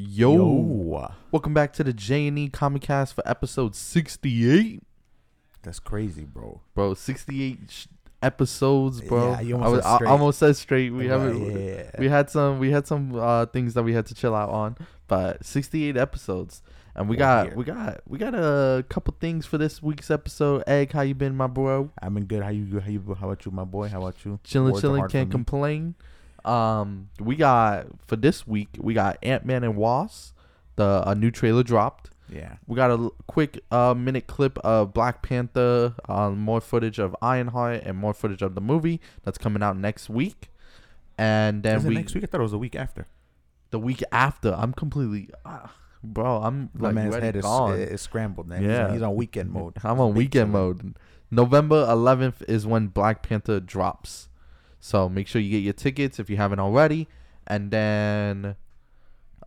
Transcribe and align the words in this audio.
Yo. 0.00 0.32
Yo. 0.32 1.10
welcome 1.32 1.52
back 1.52 1.72
to 1.72 1.82
the 1.82 1.92
J 1.92 2.28
and 2.28 2.38
E 2.38 2.48
Comic 2.48 2.82
Cast 2.82 3.14
for 3.14 3.28
episode 3.28 3.74
sixty-eight, 3.74 4.80
That's 5.62 5.80
crazy, 5.80 6.22
bro. 6.22 6.60
bro. 6.72 6.94
Sixty-eight 6.94 7.58
sh- 7.68 7.86
episodes, 8.22 9.00
bro. 9.00 9.32
Yeah, 9.32 9.40
you 9.40 9.56
I, 9.56 9.64
almost 9.64 9.72
was, 9.74 9.82
said 9.84 9.90
I 9.90 9.96
straight. 9.96 10.08
almost 10.08 10.38
said 10.38 10.56
straight. 10.56 10.90
We 10.92 11.08
Right, 11.10 11.20
haven't. 11.20 11.50
yeah. 11.66 11.90
We 11.98 12.08
had 12.08 12.30
some. 12.30 12.60
We 12.60 12.70
had 12.70 12.86
some 12.86 13.12
uh, 13.16 13.46
things 13.46 13.74
that 13.74 13.82
we 13.82 13.92
had 13.92 14.06
to 14.06 14.14
chill 14.14 14.36
out 14.36 14.50
on, 14.50 14.76
but 15.08 15.44
sixty-eight 15.44 15.96
episodes, 15.96 16.62
and 16.94 17.08
we 17.08 17.16
got 17.16 17.56
we 17.56 17.64
got 17.64 18.00
we 18.06 18.18
got 18.18 18.36
a 18.36 18.84
couple 18.88 19.16
things 19.18 19.46
for 19.46 19.58
this 19.58 19.82
week's 19.82 20.12
episode. 20.12 20.62
Egg, 20.68 20.92
how 20.92 21.00
you 21.00 21.16
been, 21.16 21.34
my 21.36 21.48
bro? 21.48 21.90
I've 22.00 22.14
been 22.14 22.26
good. 22.26 22.44
How 22.44 22.50
you? 22.50 22.78
How 22.78 22.88
you? 22.88 23.16
How 23.18 23.26
about 23.30 23.44
you, 23.44 23.50
my 23.50 23.64
boy? 23.64 23.88
How 23.88 24.00
about 24.00 24.24
you? 24.24 24.38
Chilling, 24.44 24.74
Words 24.74 24.80
chilling, 24.82 25.08
can't 25.08 25.28
me. 25.28 25.32
Um, 26.48 27.10
we 27.20 27.36
got 27.36 27.86
for 28.06 28.16
this 28.16 28.46
week 28.46 28.68
we 28.78 28.94
got 28.94 29.18
Ant 29.22 29.44
Man 29.44 29.62
and 29.64 29.76
Wasp. 29.76 30.34
The 30.76 31.02
a 31.06 31.14
new 31.14 31.30
trailer 31.30 31.62
dropped. 31.62 32.10
Yeah. 32.30 32.56
We 32.66 32.76
got 32.76 32.90
a 32.90 32.94
l- 32.94 33.14
quick 33.26 33.60
uh, 33.70 33.94
minute 33.94 34.26
clip 34.26 34.58
of 34.58 34.92
Black 34.92 35.22
Panther, 35.22 35.94
um, 36.08 36.38
more 36.38 36.60
footage 36.60 36.98
of 36.98 37.16
Ironheart, 37.22 37.82
and 37.84 37.96
more 37.96 38.12
footage 38.14 38.42
of 38.42 38.54
the 38.54 38.60
movie 38.60 39.00
that's 39.24 39.38
coming 39.38 39.62
out 39.62 39.76
next 39.78 40.08
week. 40.10 40.50
And 41.16 41.62
then 41.62 41.78
Is 41.78 41.84
we 41.86 41.94
next 41.94 42.14
week? 42.14 42.24
I 42.24 42.26
thought 42.26 42.40
it 42.40 42.44
was 42.44 42.52
a 42.52 42.58
week 42.58 42.76
after. 42.76 43.06
the 43.70 43.78
week 43.78 44.02
after. 44.12 44.54
I'm 44.54 44.72
completely, 44.72 45.30
ah, 45.44 45.72
bro. 46.04 46.42
I'm 46.42 46.70
My 46.74 46.88
like 46.88 46.94
man's 46.94 47.14
head 47.16 47.34
is, 47.34 47.44
is 47.44 48.00
scrambled, 48.02 48.46
man. 48.46 48.62
Yeah. 48.62 48.86
on, 48.86 48.92
he's 48.92 49.02
on 49.02 49.14
weekend 49.16 49.50
mode. 49.50 49.74
I'm 49.82 49.98
on 49.98 50.14
weekend 50.14 50.52
mode. 50.52 50.94
November 51.30 51.86
11th 51.86 52.42
is 52.48 52.66
when 52.66 52.86
Black 52.88 53.22
Panther 53.22 53.58
drops. 53.58 54.28
So 54.80 55.08
make 55.08 55.26
sure 55.26 55.40
you 55.40 55.50
get 55.50 55.64
your 55.64 55.72
tickets 55.72 56.18
if 56.18 56.30
you 56.30 56.36
haven't 56.36 56.60
already. 56.60 57.08
And 57.46 57.70
then 57.70 58.56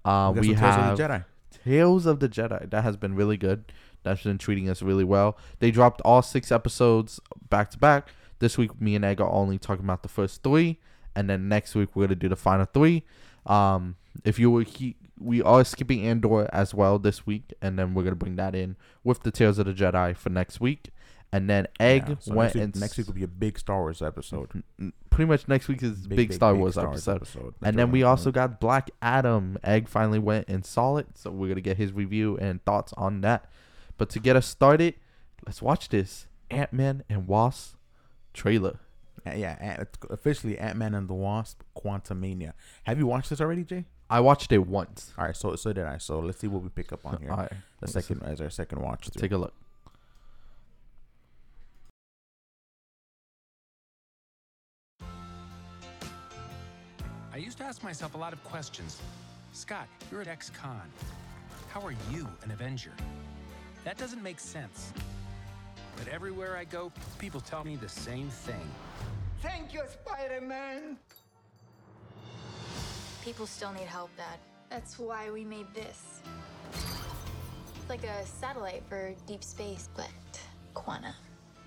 uh, 0.04 0.31
got 0.31 0.40
we 0.40 0.48
some 0.48 0.55
Tales 0.55 0.76
of 0.76 0.81
have 0.81 0.98
the 0.98 1.04
Jedi. 1.04 1.26
Tales 1.63 2.05
of 2.05 2.20
the 2.20 2.30
Jedi. 2.30 2.70
That 2.70 2.84
has 2.84 2.98
been 2.98 3.16
really 3.16 3.38
good. 3.38 3.71
That's 4.04 4.23
been 4.23 4.37
treating 4.37 4.70
us 4.70 4.82
really 4.82 5.04
well. 5.04 5.37
They 5.59 5.71
dropped 5.71 6.02
all 6.02 6.21
six 6.21 6.52
episodes 6.52 7.20
back 7.49 7.70
to 7.71 7.77
back. 7.77 8.09
This 8.40 8.57
week, 8.57 8.82
me 8.82 8.96
and 8.96 9.05
Egg 9.05 9.21
are 9.21 9.29
only 9.29 9.59
talking 9.59 9.85
about 9.85 10.02
the 10.02 10.09
first 10.09 10.41
three, 10.41 10.79
and 11.15 11.29
then 11.29 11.48
next 11.48 11.76
week 11.76 11.96
we're 11.96 12.07
gonna 12.07 12.15
do 12.15 12.29
the 12.29 12.35
final 12.35 12.65
three. 12.65 13.04
Um, 13.46 13.98
if 14.26 14.40
you 14.40 14.49
were 14.49 14.63
he, 14.63 14.96
we 15.20 15.43
are 15.43 15.63
skipping 15.63 16.02
Andor 16.07 16.49
as 16.52 16.74
well 16.74 16.98
this 16.98 17.27
week, 17.27 17.54
and 17.62 17.77
then 17.77 17.93
we're 17.93 18.04
gonna 18.04 18.15
bring 18.15 18.37
that 18.37 18.55
in 18.55 18.76
with 19.04 19.21
the 19.21 19.29
Tales 19.29 19.59
of 19.59 19.68
the 19.68 19.74
Jedi 19.74 20.18
for 20.18 20.32
next 20.32 20.59
week. 20.59 20.90
And 21.34 21.49
then 21.49 21.68
Egg 21.79 22.04
Yeah, 22.10 22.15
so 22.20 22.34
went 22.34 22.55
next 22.55 22.55
week, 22.55 22.63
and 22.63 22.79
next 22.82 22.98
week 22.98 23.07
will 23.07 23.13
be 23.13 23.24
a 23.24 23.27
big 23.27 23.57
Star 23.57 23.79
Wars 23.79 24.01
episode. 24.01 24.63
pretty 25.10 25.29
much 25.29 25.48
next 25.48 25.68
week 25.70 25.82
is 25.82 26.05
big, 26.05 26.34
Star 26.34 26.54
Wars 26.54 26.77
episode. 26.77 27.54
And 27.63 27.79
then 27.79 27.91
we 27.91 28.04
also 28.04 28.32
got 28.32 28.60
Black 28.60 28.90
Adam. 29.01 29.57
Egg 29.63 29.87
finally 29.87 30.20
went 30.20 30.49
and 30.49 30.65
saw 30.65 30.98
it, 30.98 31.07
so 31.15 31.32
we're 31.32 31.48
gonna 31.48 31.62
get 31.62 31.77
his 31.77 31.93
review 31.93 32.37
and 32.37 32.63
thoughts 32.65 32.93
on 32.98 33.21
that. 33.21 33.49
But 33.98 34.09
to 34.09 34.20
get 34.20 34.35
us 34.35 34.46
started, 34.46 34.96
let's 35.46 35.62
watch 35.62 35.87
this 35.90 36.27
Ant 36.49 36.74
Man 36.74 37.04
and 37.07 37.27
Wasp 37.27 37.76
trailer. 38.34 38.79
Uh, 39.26 39.34
yeah, 39.35 39.57
Ant- 39.62 39.98
officially 40.09 40.57
Ant 40.57 40.77
Man 40.77 40.93
and 40.93 41.07
the 41.07 41.13
Wasp: 41.13 41.62
Quantumania. 41.77 42.54
Have 42.85 42.98
you 42.98 43.05
watched 43.07 43.29
this 43.29 43.40
already, 43.40 43.63
Jay? 43.63 43.85
I 44.09 44.20
watched 44.20 44.52
it 44.52 44.68
once. 44.68 45.13
All 45.18 45.26
right, 45.26 45.35
so 45.35 45.55
so 45.55 45.71
did 45.71 45.85
I. 45.85 45.98
So 45.98 46.20
let's 46.20 46.40
see 46.40 46.48
what 46.48 46.62
we 46.62 46.70
pick 46.70 46.91
up 46.91 47.05
on 47.05 47.18
here. 47.21 47.32
All 47.32 47.37
right, 47.37 47.52
the 47.79 47.87
second 47.87 48.24
as 48.24 48.41
our 48.41 48.49
second 48.49 48.82
watch. 48.82 49.09
take 49.12 49.32
a 49.32 49.37
look. 49.37 49.54
I 57.34 57.37
used 57.37 57.57
to 57.60 57.63
ask 57.63 57.82
myself 57.82 58.13
a 58.13 58.18
lot 58.18 58.34
of 58.34 58.43
questions. 58.43 59.01
Scott, 59.54 59.87
you're 60.12 60.21
at 60.21 60.27
ex-con. 60.27 60.82
How 61.70 61.79
are 61.82 61.93
you 62.12 62.27
an 62.43 62.51
Avenger? 62.51 62.91
That 63.85 63.98
doesn't 63.98 64.22
make 64.22 64.38
sense. 64.38 64.91
But 65.96 66.09
everywhere 66.09 66.57
I 66.57 66.66
go, 66.66 66.91
people 67.19 67.40
tell 67.40 67.63
me 67.63 67.78
the 67.78 67.88
same 67.88 68.29
thing. 68.29 68.69
Thank 69.42 69.74
you, 69.74 69.81
Spider-Man. 70.03 70.97
People 73.24 73.48
still 73.48 73.72
need 73.72 73.88
help, 73.88 74.09
Dad. 74.18 74.38
That's 74.69 75.00
why 75.00 75.31
we 75.31 75.46
made 75.46 75.68
this. 75.74 76.22
It's 76.74 77.90
like 77.90 78.03
a 78.03 78.25
satellite 78.25 78.84
for 78.90 79.13
deep 79.25 79.44
space, 79.44 79.88
but 79.96 80.09
quantum. 80.74 81.13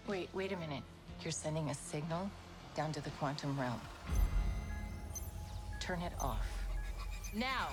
Wait, 0.06 0.28
wait 0.34 0.52
a 0.52 0.56
minute. 0.56 0.82
You're 1.22 1.32
sending 1.32 1.70
a 1.70 1.74
signal 1.74 2.30
down 2.76 2.92
to 2.92 3.00
the 3.00 3.10
quantum 3.10 3.58
realm. 3.58 3.80
Turn 5.84 6.00
it 6.00 6.14
off. 6.18 6.46
Now! 7.34 7.68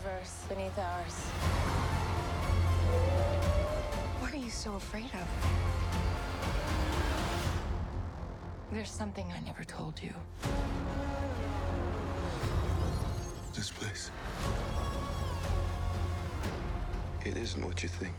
Universe 0.00 0.44
beneath 0.48 0.78
ours. 0.78 1.14
What 4.20 4.32
are 4.32 4.36
you 4.36 4.50
so 4.50 4.74
afraid 4.74 5.10
of? 5.14 5.28
There's 8.72 8.90
something 8.90 9.30
I 9.36 9.40
never 9.40 9.64
told 9.64 10.00
you. 10.02 10.14
This 13.54 13.70
place. 13.70 14.10
It 17.24 17.36
isn't 17.36 17.64
what 17.64 17.82
you 17.82 17.88
think. 17.88 18.14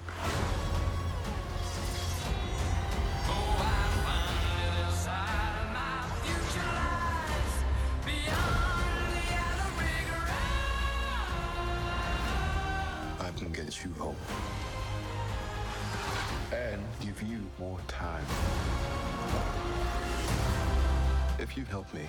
And 16.52 16.82
give 17.00 17.22
you 17.22 17.40
more 17.60 17.80
time. 17.88 18.26
If 21.38 21.56
you 21.56 21.66
help 21.66 21.94
me. 21.94 22.02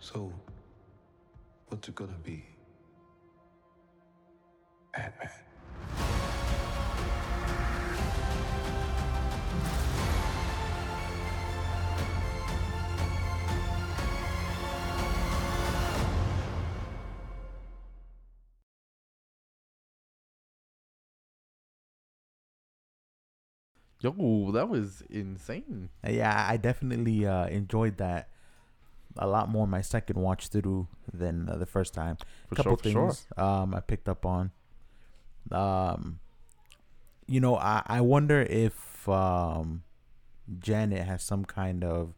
So, 0.00 0.32
what's 1.68 1.88
it 1.88 1.94
gonna 1.94 2.12
be? 2.22 2.44
Ant-Man. 4.94 5.41
Yo, 24.02 24.50
that 24.52 24.68
was 24.68 25.02
insane. 25.08 25.88
Yeah, 26.06 26.46
I 26.48 26.56
definitely 26.56 27.24
uh, 27.24 27.46
enjoyed 27.46 27.98
that 27.98 28.28
a 29.16 29.26
lot 29.28 29.48
more 29.48 29.66
my 29.66 29.80
second 29.80 30.16
watch 30.20 30.48
through 30.48 30.88
than 31.12 31.48
uh, 31.48 31.56
the 31.56 31.66
first 31.66 31.94
time. 31.94 32.16
For 32.48 32.56
couple 32.56 32.72
sure, 32.72 32.76
for 32.78 32.90
sure. 32.90 33.10
things 33.10 33.26
um, 33.36 33.74
I 33.74 33.80
picked 33.80 34.08
up 34.08 34.26
on. 34.26 34.50
Um, 35.52 36.18
you 37.26 37.38
know, 37.38 37.56
I, 37.56 37.82
I 37.86 38.00
wonder 38.00 38.42
if 38.42 39.08
um, 39.08 39.84
Janet 40.58 41.06
has 41.06 41.22
some 41.22 41.44
kind 41.44 41.84
of 41.84 42.14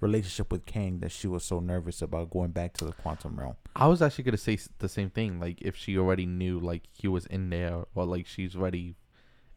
relationship 0.00 0.50
with 0.50 0.66
Kang 0.66 0.98
that 1.00 1.12
she 1.12 1.26
was 1.26 1.44
so 1.44 1.60
nervous 1.60 2.02
about 2.02 2.30
going 2.30 2.50
back 2.50 2.76
to 2.78 2.84
the 2.84 2.92
quantum 2.92 3.38
realm. 3.38 3.56
I 3.76 3.86
was 3.86 4.02
actually 4.02 4.24
gonna 4.24 4.36
say 4.36 4.58
the 4.78 4.88
same 4.88 5.10
thing. 5.10 5.38
Like 5.38 5.62
if 5.62 5.76
she 5.76 5.96
already 5.96 6.26
knew, 6.26 6.58
like 6.58 6.82
he 6.92 7.06
was 7.06 7.26
in 7.26 7.50
there, 7.50 7.84
or 7.94 8.04
like 8.04 8.26
she's 8.26 8.56
already 8.56 8.96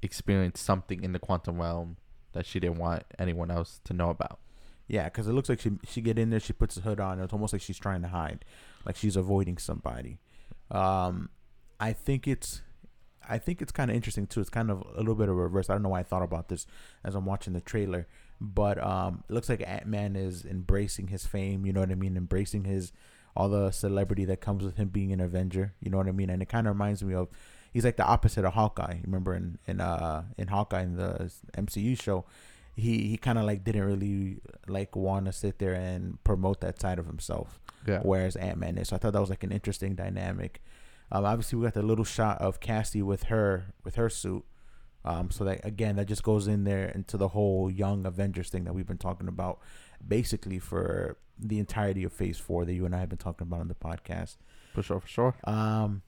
experienced 0.01 0.63
something 0.63 1.03
in 1.03 1.13
the 1.13 1.19
quantum 1.19 1.59
realm 1.59 1.97
that 2.33 2.45
she 2.45 2.59
didn't 2.59 2.77
want 2.77 3.03
anyone 3.19 3.51
else 3.51 3.79
to 3.85 3.93
know 3.93 4.09
about. 4.09 4.39
Yeah, 4.87 5.05
because 5.05 5.27
it 5.27 5.33
looks 5.33 5.49
like 5.49 5.61
she 5.61 5.71
she 5.87 6.01
get 6.01 6.19
in 6.19 6.29
there, 6.29 6.39
she 6.39 6.53
puts 6.53 6.75
the 6.75 6.81
hood 6.81 6.99
on. 6.99 7.19
It's 7.19 7.33
almost 7.33 7.53
like 7.53 7.61
she's 7.61 7.79
trying 7.79 8.01
to 8.01 8.09
hide, 8.09 8.43
like 8.85 8.97
she's 8.97 9.15
avoiding 9.15 9.57
somebody. 9.57 10.19
Um, 10.69 11.29
I 11.79 11.93
think 11.93 12.27
it's 12.27 12.61
I 13.27 13.37
think 13.37 13.61
it's 13.61 13.71
kind 13.71 13.89
of 13.89 13.95
interesting 13.95 14.27
too. 14.27 14.41
It's 14.41 14.49
kind 14.49 14.69
of 14.69 14.83
a 14.95 14.97
little 14.97 15.15
bit 15.15 15.29
of 15.29 15.37
a 15.37 15.41
reverse. 15.41 15.69
I 15.69 15.73
don't 15.73 15.83
know 15.83 15.89
why 15.89 16.01
I 16.01 16.03
thought 16.03 16.23
about 16.23 16.49
this 16.49 16.65
as 17.03 17.15
I'm 17.15 17.25
watching 17.25 17.53
the 17.53 17.61
trailer, 17.61 18.07
but 18.41 18.83
um, 18.83 19.23
it 19.29 19.33
looks 19.33 19.47
like 19.47 19.63
Ant 19.65 19.85
Man 19.85 20.15
is 20.15 20.43
embracing 20.43 21.07
his 21.07 21.25
fame. 21.25 21.65
You 21.65 21.73
know 21.73 21.79
what 21.79 21.91
I 21.91 21.95
mean? 21.95 22.17
Embracing 22.17 22.65
his 22.65 22.91
all 23.35 23.47
the 23.47 23.71
celebrity 23.71 24.25
that 24.25 24.41
comes 24.41 24.63
with 24.63 24.75
him 24.75 24.89
being 24.89 25.13
an 25.13 25.21
Avenger. 25.21 25.73
You 25.79 25.89
know 25.89 25.97
what 25.97 26.07
I 26.07 26.11
mean? 26.11 26.29
And 26.29 26.41
it 26.41 26.49
kind 26.49 26.67
of 26.67 26.73
reminds 26.73 27.01
me 27.03 27.13
of 27.13 27.29
he's 27.71 27.83
like 27.83 27.97
the 27.97 28.05
opposite 28.05 28.45
of 28.45 28.53
Hawkeye. 28.53 28.99
Remember 29.03 29.33
in 29.33 29.57
in 29.65 29.81
uh 29.81 30.23
in 30.37 30.47
Hawkeye 30.49 30.81
in 30.83 30.95
the 30.97 31.31
MCU 31.57 31.99
show, 31.99 32.25
he 32.75 33.07
he 33.07 33.17
kind 33.17 33.37
of 33.37 33.45
like 33.45 33.63
didn't 33.63 33.83
really 33.83 34.39
like 34.67 34.95
want 34.95 35.25
to 35.25 35.31
sit 35.31 35.59
there 35.59 35.73
and 35.73 36.23
promote 36.23 36.61
that 36.61 36.79
side 36.79 36.99
of 36.99 37.07
himself. 37.07 37.59
Yeah. 37.87 38.01
Whereas 38.03 38.35
Ant 38.35 38.59
Man 38.59 38.77
is. 38.77 38.89
So 38.89 38.95
I 38.95 38.99
thought 38.99 39.13
that 39.13 39.21
was 39.21 39.29
like 39.29 39.43
an 39.43 39.51
interesting 39.51 39.95
dynamic. 39.95 40.61
Um, 41.11 41.25
obviously 41.25 41.59
we 41.59 41.65
got 41.65 41.73
the 41.73 41.81
little 41.81 42.05
shot 42.05 42.39
of 42.41 42.59
Cassie 42.59 43.01
with 43.01 43.23
her 43.23 43.73
with 43.83 43.95
her 43.95 44.09
suit. 44.09 44.45
Um, 45.03 45.31
so 45.31 45.43
that 45.45 45.65
again, 45.65 45.95
that 45.95 46.05
just 46.05 46.21
goes 46.21 46.47
in 46.47 46.63
there 46.63 46.89
into 46.89 47.17
the 47.17 47.29
whole 47.29 47.71
young 47.71 48.05
Avengers 48.05 48.49
thing 48.49 48.65
that 48.65 48.73
we've 48.73 48.85
been 48.85 48.99
talking 48.99 49.27
about, 49.27 49.59
basically 50.05 50.59
for 50.59 51.17
the 51.39 51.57
entirety 51.57 52.03
of 52.03 52.13
Phase 52.13 52.37
Four 52.37 52.65
that 52.65 52.73
you 52.73 52.85
and 52.85 52.95
I 52.95 52.99
have 52.99 53.09
been 53.09 53.17
talking 53.17 53.47
about 53.47 53.61
on 53.61 53.67
the 53.67 53.73
podcast. 53.73 54.37
For 54.75 54.83
sure, 54.83 54.99
for 54.99 55.07
sure. 55.07 55.35
Um, 55.43 56.03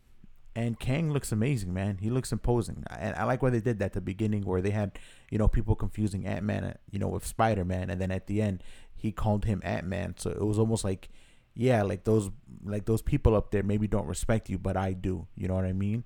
and 0.55 0.79
Kang 0.79 1.11
looks 1.11 1.31
amazing, 1.31 1.73
man. 1.73 1.97
He 1.99 2.09
looks 2.09 2.31
imposing, 2.31 2.83
and 2.99 3.15
I 3.15 3.23
like 3.23 3.41
why 3.41 3.49
they 3.49 3.59
did 3.61 3.79
that 3.79 3.85
at 3.85 3.93
the 3.93 4.01
beginning, 4.01 4.43
where 4.43 4.61
they 4.61 4.69
had 4.71 4.97
you 5.31 5.37
know 5.37 5.47
people 5.47 5.75
confusing 5.75 6.25
Ant 6.25 6.43
Man, 6.43 6.75
you 6.91 6.99
know, 6.99 7.07
with 7.07 7.25
Spider 7.25 7.65
Man, 7.65 7.89
and 7.89 7.99
then 7.99 8.11
at 8.11 8.27
the 8.27 8.41
end 8.41 8.63
he 8.95 9.11
called 9.11 9.45
him 9.45 9.61
Ant 9.65 9.85
Man. 9.87 10.15
So 10.17 10.29
it 10.29 10.43
was 10.45 10.57
almost 10.59 10.83
like, 10.83 11.09
yeah, 11.55 11.81
like 11.83 12.03
those 12.03 12.29
like 12.63 12.85
those 12.85 13.01
people 13.01 13.35
up 13.35 13.51
there 13.51 13.63
maybe 13.63 13.87
don't 13.87 14.07
respect 14.07 14.49
you, 14.49 14.57
but 14.57 14.77
I 14.77 14.93
do. 14.93 15.27
You 15.35 15.47
know 15.47 15.55
what 15.55 15.65
I 15.65 15.73
mean? 15.73 16.03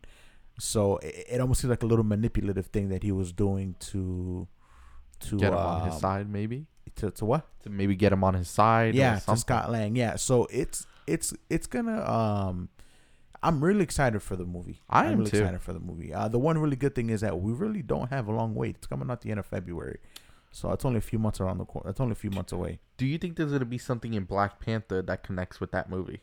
So 0.59 0.97
it, 0.97 1.25
it 1.33 1.41
almost 1.41 1.61
seems 1.61 1.69
like 1.69 1.83
a 1.83 1.85
little 1.85 2.05
manipulative 2.05 2.67
thing 2.67 2.89
that 2.89 3.03
he 3.03 3.11
was 3.11 3.31
doing 3.31 3.75
to 3.91 4.47
to 5.19 5.37
Get 5.37 5.51
him 5.53 5.59
on 5.59 5.85
his 5.85 5.95
um, 5.95 5.99
side, 5.99 6.29
maybe 6.29 6.67
To, 6.95 7.11
to 7.11 7.25
what? 7.25 7.47
to 7.63 7.69
maybe 7.69 7.95
get 7.95 8.13
him 8.13 8.23
on 8.23 8.33
his 8.35 8.47
side. 8.49 8.93
or 8.95 8.97
yeah 8.97 9.19
to. 9.19 9.35
Scott 9.37 9.71
Lang. 9.71 9.95
Yeah, 9.95 10.15
so 10.15 10.47
it's 10.49 10.85
it's 11.05 11.33
it's 11.49 11.67
gonna. 11.67 12.01
Um, 12.03 12.69
I'm 13.43 13.63
really 13.63 13.83
excited 13.83 14.21
for 14.21 14.35
the 14.35 14.45
movie. 14.45 14.81
I 14.89 15.05
I'm 15.05 15.13
am 15.13 15.17
really 15.19 15.31
too. 15.31 15.37
excited 15.37 15.61
for 15.61 15.73
the 15.73 15.79
movie. 15.79 16.13
Uh, 16.13 16.27
the 16.27 16.39
one 16.39 16.57
really 16.57 16.75
good 16.75 16.95
thing 16.95 17.09
is 17.09 17.21
that 17.21 17.39
we 17.39 17.51
really 17.53 17.81
don't 17.81 18.09
have 18.09 18.27
a 18.27 18.31
long 18.31 18.55
wait. 18.55 18.77
It's 18.77 18.87
coming 18.87 19.09
out 19.11 19.21
the 19.21 19.31
end 19.31 19.39
of 19.39 19.45
February, 19.45 19.99
so 20.51 20.71
it's 20.71 20.85
only 20.85 20.97
a 20.97 21.01
few 21.01 21.19
months 21.19 21.39
around 21.39 21.59
the 21.59 21.65
corner. 21.65 21.89
It's 21.89 21.99
only 21.99 22.13
a 22.13 22.15
few 22.15 22.31
months 22.31 22.51
away. 22.51 22.79
Do 22.97 23.05
you 23.05 23.17
think 23.17 23.35
there's 23.37 23.51
gonna 23.51 23.65
be 23.65 23.77
something 23.77 24.13
in 24.13 24.23
Black 24.23 24.59
Panther 24.59 25.01
that 25.03 25.23
connects 25.23 25.59
with 25.59 25.71
that 25.71 25.89
movie? 25.89 26.21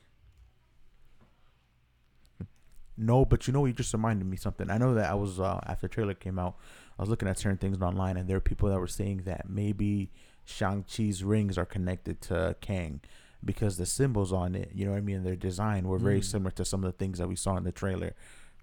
No, 2.97 3.25
but 3.25 3.47
you 3.47 3.53
know, 3.53 3.65
you 3.67 3.73
just 3.73 3.93
reminded 3.93 4.25
me 4.27 4.37
something. 4.37 4.71
I 4.71 4.79
know 4.79 4.95
that 4.95 5.11
I 5.11 5.15
was 5.15 5.41
uh, 5.41 5.61
after 5.67 5.89
the 5.89 5.95
trailer 5.95 6.15
came 6.15 6.39
out, 6.39 6.57
I 6.99 7.03
was 7.03 7.09
looking 7.09 7.29
at 7.29 7.39
certain 7.39 7.59
things 7.59 7.83
online, 7.83 8.17
and 8.17 8.29
there 8.29 8.37
were 8.37 8.41
people 8.41 8.69
that 8.69 8.79
were 8.79 8.87
saying 8.87 9.23
that 9.25 9.49
maybe 9.49 10.13
Shang 10.45 10.85
Chi's 10.87 11.25
rings 11.25 11.59
are 11.59 11.65
connected 11.65 12.21
to 12.23 12.55
Kang 12.61 13.01
because 13.45 13.77
the 13.77 13.87
symbols 13.87 14.33
on 14.33 14.55
it, 14.55 14.71
you 14.75 14.85
know 14.85 14.93
what 14.93 14.99
I 14.99 15.01
mean, 15.03 15.23
their 15.25 15.37
design 15.37 15.87
were 15.89 15.99
very 15.99 16.21
Mm. 16.21 16.25
similar 16.25 16.51
to 16.53 16.65
some 16.65 16.83
of 16.85 16.91
the 16.93 16.97
things 16.99 17.19
that 17.19 17.29
we 17.29 17.37
saw 17.37 17.57
in 17.57 17.65
the 17.65 17.73
trailer 17.73 18.13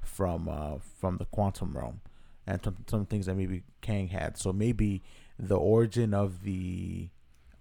from 0.03 0.49
uh, 0.49 0.77
from 0.79 1.17
the 1.17 1.25
quantum 1.25 1.75
realm, 1.77 2.01
and 2.47 2.63
some 2.63 2.77
some 2.87 3.05
things 3.05 3.25
that 3.27 3.35
maybe 3.35 3.63
Kang 3.81 4.07
had. 4.09 4.37
So 4.37 4.51
maybe 4.51 5.03
the 5.37 5.57
origin 5.57 6.13
of 6.13 6.43
the 6.43 7.09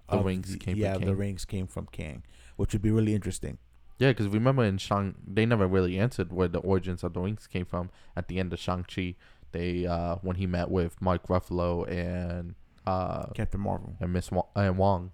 The 0.08 0.17
of 0.19 0.25
rings 0.25 0.56
came 0.56 0.75
from 0.75 0.81
yeah, 0.82 0.94
the 0.99 1.06
Kang. 1.06 1.17
rings 1.17 1.44
came 1.44 1.67
from 1.67 1.87
Kang, 1.93 2.22
which 2.56 2.72
would 2.72 2.82
be 2.82 2.90
really 2.90 3.14
interesting. 3.14 3.58
Yeah, 3.99 4.08
because 4.12 4.28
remember 4.28 4.64
in 4.64 4.78
Shang, 4.78 5.14
they 5.26 5.44
never 5.44 5.66
really 5.66 5.99
answered 5.99 6.32
where 6.32 6.49
the 6.49 6.61
origins 6.61 7.05
of 7.05 7.12
the 7.12 7.20
rings 7.20 7.46
came 7.46 7.66
from. 7.66 7.90
At 8.16 8.28
the 8.28 8.38
end 8.40 8.50
of 8.55 8.58
Shang 8.58 8.84
Chi, 8.84 9.14
they 9.52 9.87
uh 9.87 10.16
when 10.23 10.37
he 10.37 10.46
met 10.46 10.70
with 10.70 11.00
Mark 11.02 11.26
Ruffalo 11.28 11.87
and 11.90 12.55
uh 12.87 13.26
Captain 13.34 13.61
Marvel 13.61 13.96
and 14.00 14.12
Miss 14.14 14.31
Wong, 14.31 14.46
and 14.56 14.78
Wong. 14.78 15.12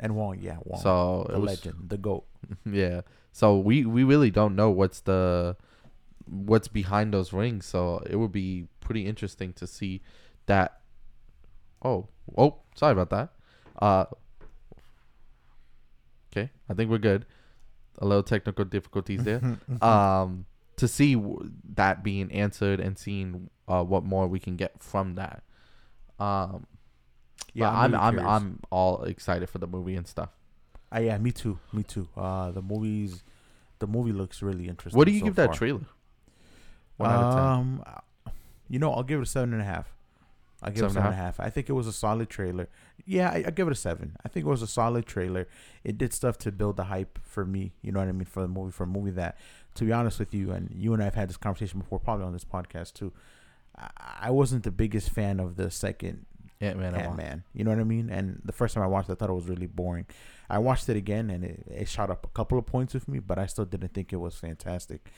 And 0.00 0.16
Wong, 0.16 0.38
yeah, 0.40 0.56
Wong, 0.64 0.80
So 0.80 1.26
the 1.30 1.38
was, 1.38 1.50
legend, 1.50 1.90
the 1.90 1.98
goat. 1.98 2.24
yeah. 2.64 3.02
So 3.32 3.58
we 3.58 3.84
we 3.84 4.02
really 4.02 4.30
don't 4.30 4.56
know 4.56 4.70
what's 4.70 5.00
the 5.00 5.56
what's 6.26 6.68
behind 6.68 7.14
those 7.14 7.32
rings. 7.32 7.66
So 7.66 8.02
it 8.08 8.16
would 8.16 8.32
be 8.32 8.66
pretty 8.80 9.06
interesting 9.06 9.52
to 9.54 9.66
see 9.66 10.00
that. 10.46 10.80
Oh, 11.84 12.08
oh, 12.36 12.56
sorry 12.74 12.92
about 12.92 13.10
that. 13.10 13.28
Uh. 13.80 14.06
Okay, 16.32 16.50
I 16.68 16.74
think 16.74 16.90
we're 16.90 16.98
good. 16.98 17.26
A 17.98 18.06
little 18.06 18.22
technical 18.22 18.64
difficulties 18.64 19.24
there. 19.24 19.58
um, 19.82 20.46
to 20.76 20.88
see 20.88 21.14
w- 21.14 21.50
that 21.74 22.02
being 22.02 22.32
answered 22.32 22.80
and 22.80 22.98
seeing 22.98 23.50
uh 23.68 23.82
what 23.84 24.04
more 24.04 24.26
we 24.26 24.38
can 24.38 24.56
get 24.56 24.82
from 24.82 25.14
that. 25.16 25.42
Um, 26.18 26.66
Yeah, 27.52 27.70
I'm 27.70 27.92
really 27.92 28.04
I'm. 28.04 28.18
I'm 28.26 28.60
all 28.70 29.02
excited 29.04 29.48
for 29.48 29.58
the 29.58 29.66
movie 29.66 29.96
and 29.96 30.06
stuff. 30.06 30.30
Uh, 30.94 31.00
yeah, 31.00 31.18
me 31.18 31.30
too. 31.32 31.58
Me 31.72 31.82
too. 31.82 32.08
Uh, 32.16 32.50
the 32.50 32.62
movies, 32.62 33.22
the 33.78 33.86
movie 33.86 34.12
looks 34.12 34.42
really 34.42 34.68
interesting. 34.68 34.96
What 34.96 35.06
do 35.06 35.12
you 35.12 35.20
so 35.20 35.26
give 35.26 35.36
that 35.36 35.52
trailer? 35.52 35.86
One 36.96 37.10
out 37.10 37.22
of 37.22 37.34
ten. 37.34 37.42
Um, 37.44 37.84
you 38.68 38.78
know, 38.78 38.92
I'll 38.92 39.02
give 39.02 39.20
it 39.20 39.22
a 39.22 39.26
seven 39.26 39.52
and 39.52 39.62
a 39.62 39.64
half. 39.64 39.92
I 40.62 40.70
give 40.70 40.76
it 40.76 40.78
Seven 40.80 40.94
seven 40.94 41.06
and 41.12 41.14
a 41.14 41.18
a 41.18 41.24
half. 41.24 41.40
I 41.40 41.48
think 41.48 41.68
it 41.68 41.72
was 41.72 41.86
a 41.86 41.92
solid 41.92 42.28
trailer. 42.28 42.68
Yeah, 43.06 43.30
I, 43.30 43.44
I 43.46 43.50
give 43.50 43.66
it 43.66 43.72
a 43.72 43.76
seven. 43.76 44.16
I 44.24 44.28
think 44.28 44.44
it 44.44 44.48
was 44.48 44.62
a 44.62 44.66
solid 44.66 45.06
trailer. 45.06 45.48
It 45.84 45.96
did 45.96 46.12
stuff 46.12 46.36
to 46.38 46.52
build 46.52 46.76
the 46.76 46.84
hype 46.84 47.18
for 47.22 47.46
me. 47.46 47.72
You 47.82 47.92
know 47.92 48.00
what 48.00 48.08
I 48.08 48.12
mean 48.12 48.26
for 48.26 48.42
the 48.42 48.48
movie. 48.48 48.72
For 48.72 48.84
a 48.84 48.86
movie 48.86 49.12
that, 49.12 49.38
to 49.76 49.84
be 49.84 49.92
honest 49.92 50.18
with 50.18 50.34
you, 50.34 50.50
and 50.50 50.70
you 50.74 50.92
and 50.92 51.00
I 51.00 51.06
have 51.06 51.14
had 51.14 51.30
this 51.30 51.38
conversation 51.38 51.80
before, 51.80 51.98
probably 51.98 52.26
on 52.26 52.32
this 52.32 52.44
podcast 52.44 52.92
too. 52.92 53.12
I, 53.76 53.88
I 54.22 54.30
wasn't 54.30 54.64
the 54.64 54.70
biggest 54.70 55.10
fan 55.10 55.40
of 55.40 55.56
the 55.56 55.70
second 55.70 56.26
Ant 56.60 56.78
Man. 56.78 56.94
Ant 56.94 57.16
Man. 57.16 57.44
You 57.54 57.64
know 57.64 57.70
what 57.70 57.80
I 57.80 57.84
mean? 57.84 58.10
And 58.10 58.40
the 58.44 58.52
first 58.52 58.74
time 58.74 58.82
I 58.82 58.86
watched 58.86 59.08
it, 59.08 59.12
I 59.12 59.14
thought 59.14 59.30
it 59.30 59.34
was 59.34 59.48
really 59.48 59.66
boring. 59.66 60.06
I 60.48 60.58
watched 60.58 60.88
it 60.88 60.96
again 60.96 61.30
and 61.30 61.44
it, 61.44 61.64
it 61.70 61.88
shot 61.88 62.10
up 62.10 62.24
a 62.24 62.28
couple 62.28 62.58
of 62.58 62.66
points 62.66 62.92
with 62.92 63.08
me, 63.08 63.18
but 63.18 63.38
I 63.38 63.46
still 63.46 63.64
didn't 63.64 63.94
think 63.94 64.12
it 64.12 64.16
was 64.16 64.34
fantastic. 64.34 65.10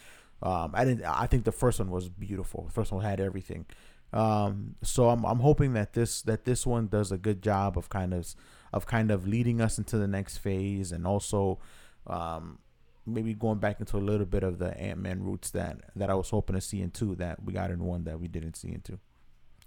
Um, 0.43 0.73
I 0.75 0.85
didn't. 0.85 1.05
I 1.05 1.27
think 1.27 1.45
the 1.45 1.53
first 1.53 1.79
one 1.79 1.91
was 1.91 2.09
beautiful. 2.09 2.65
The 2.65 2.73
first 2.73 2.93
one 2.93 3.03
had 3.03 3.21
everything. 3.21 3.67
Um, 4.13 4.75
so 4.83 5.09
I'm 5.09 5.25
I'm 5.25 5.39
hoping 5.39 5.73
that 5.73 5.95
this 5.95 6.23
that 6.23 6.45
this 6.45 6.67
one 6.67 6.89
does 6.89 7.13
a 7.13 7.17
good 7.17 7.43
job 7.43 7.79
of 7.79 7.89
kind 7.89 8.13
of 8.13 8.35
of 8.73 8.87
kind 8.87 9.11
of 9.11 9.27
leading 9.27 9.61
us 9.61 9.79
into 9.79 9.99
the 9.99 10.09
next 10.09 10.39
phase 10.39 10.93
and 10.93 11.07
also 11.07 11.61
um, 12.07 12.59
maybe 13.07 13.35
going 13.35 13.59
back 13.59 13.81
into 13.81 13.97
a 13.97 13.99
little 13.99 14.27
bit 14.27 14.43
of 14.43 14.59
the 14.59 14.77
Ant 14.79 15.01
Man 15.01 15.23
roots 15.23 15.51
that 15.53 15.79
that 15.97 16.11
I 16.11 16.15
was 16.15 16.31
hoping 16.31 16.55
to 16.55 16.61
see 16.61 16.83
in 16.83 16.91
two 16.91 17.15
that 17.17 17.43
we 17.43 17.53
got 17.53 17.71
in 17.71 17.85
one 17.85 18.05
that 18.05 18.21
we 18.21 18.29
didn't 18.29 18.57
see 18.57 18.69
in 18.73 18.81
two. 18.81 18.99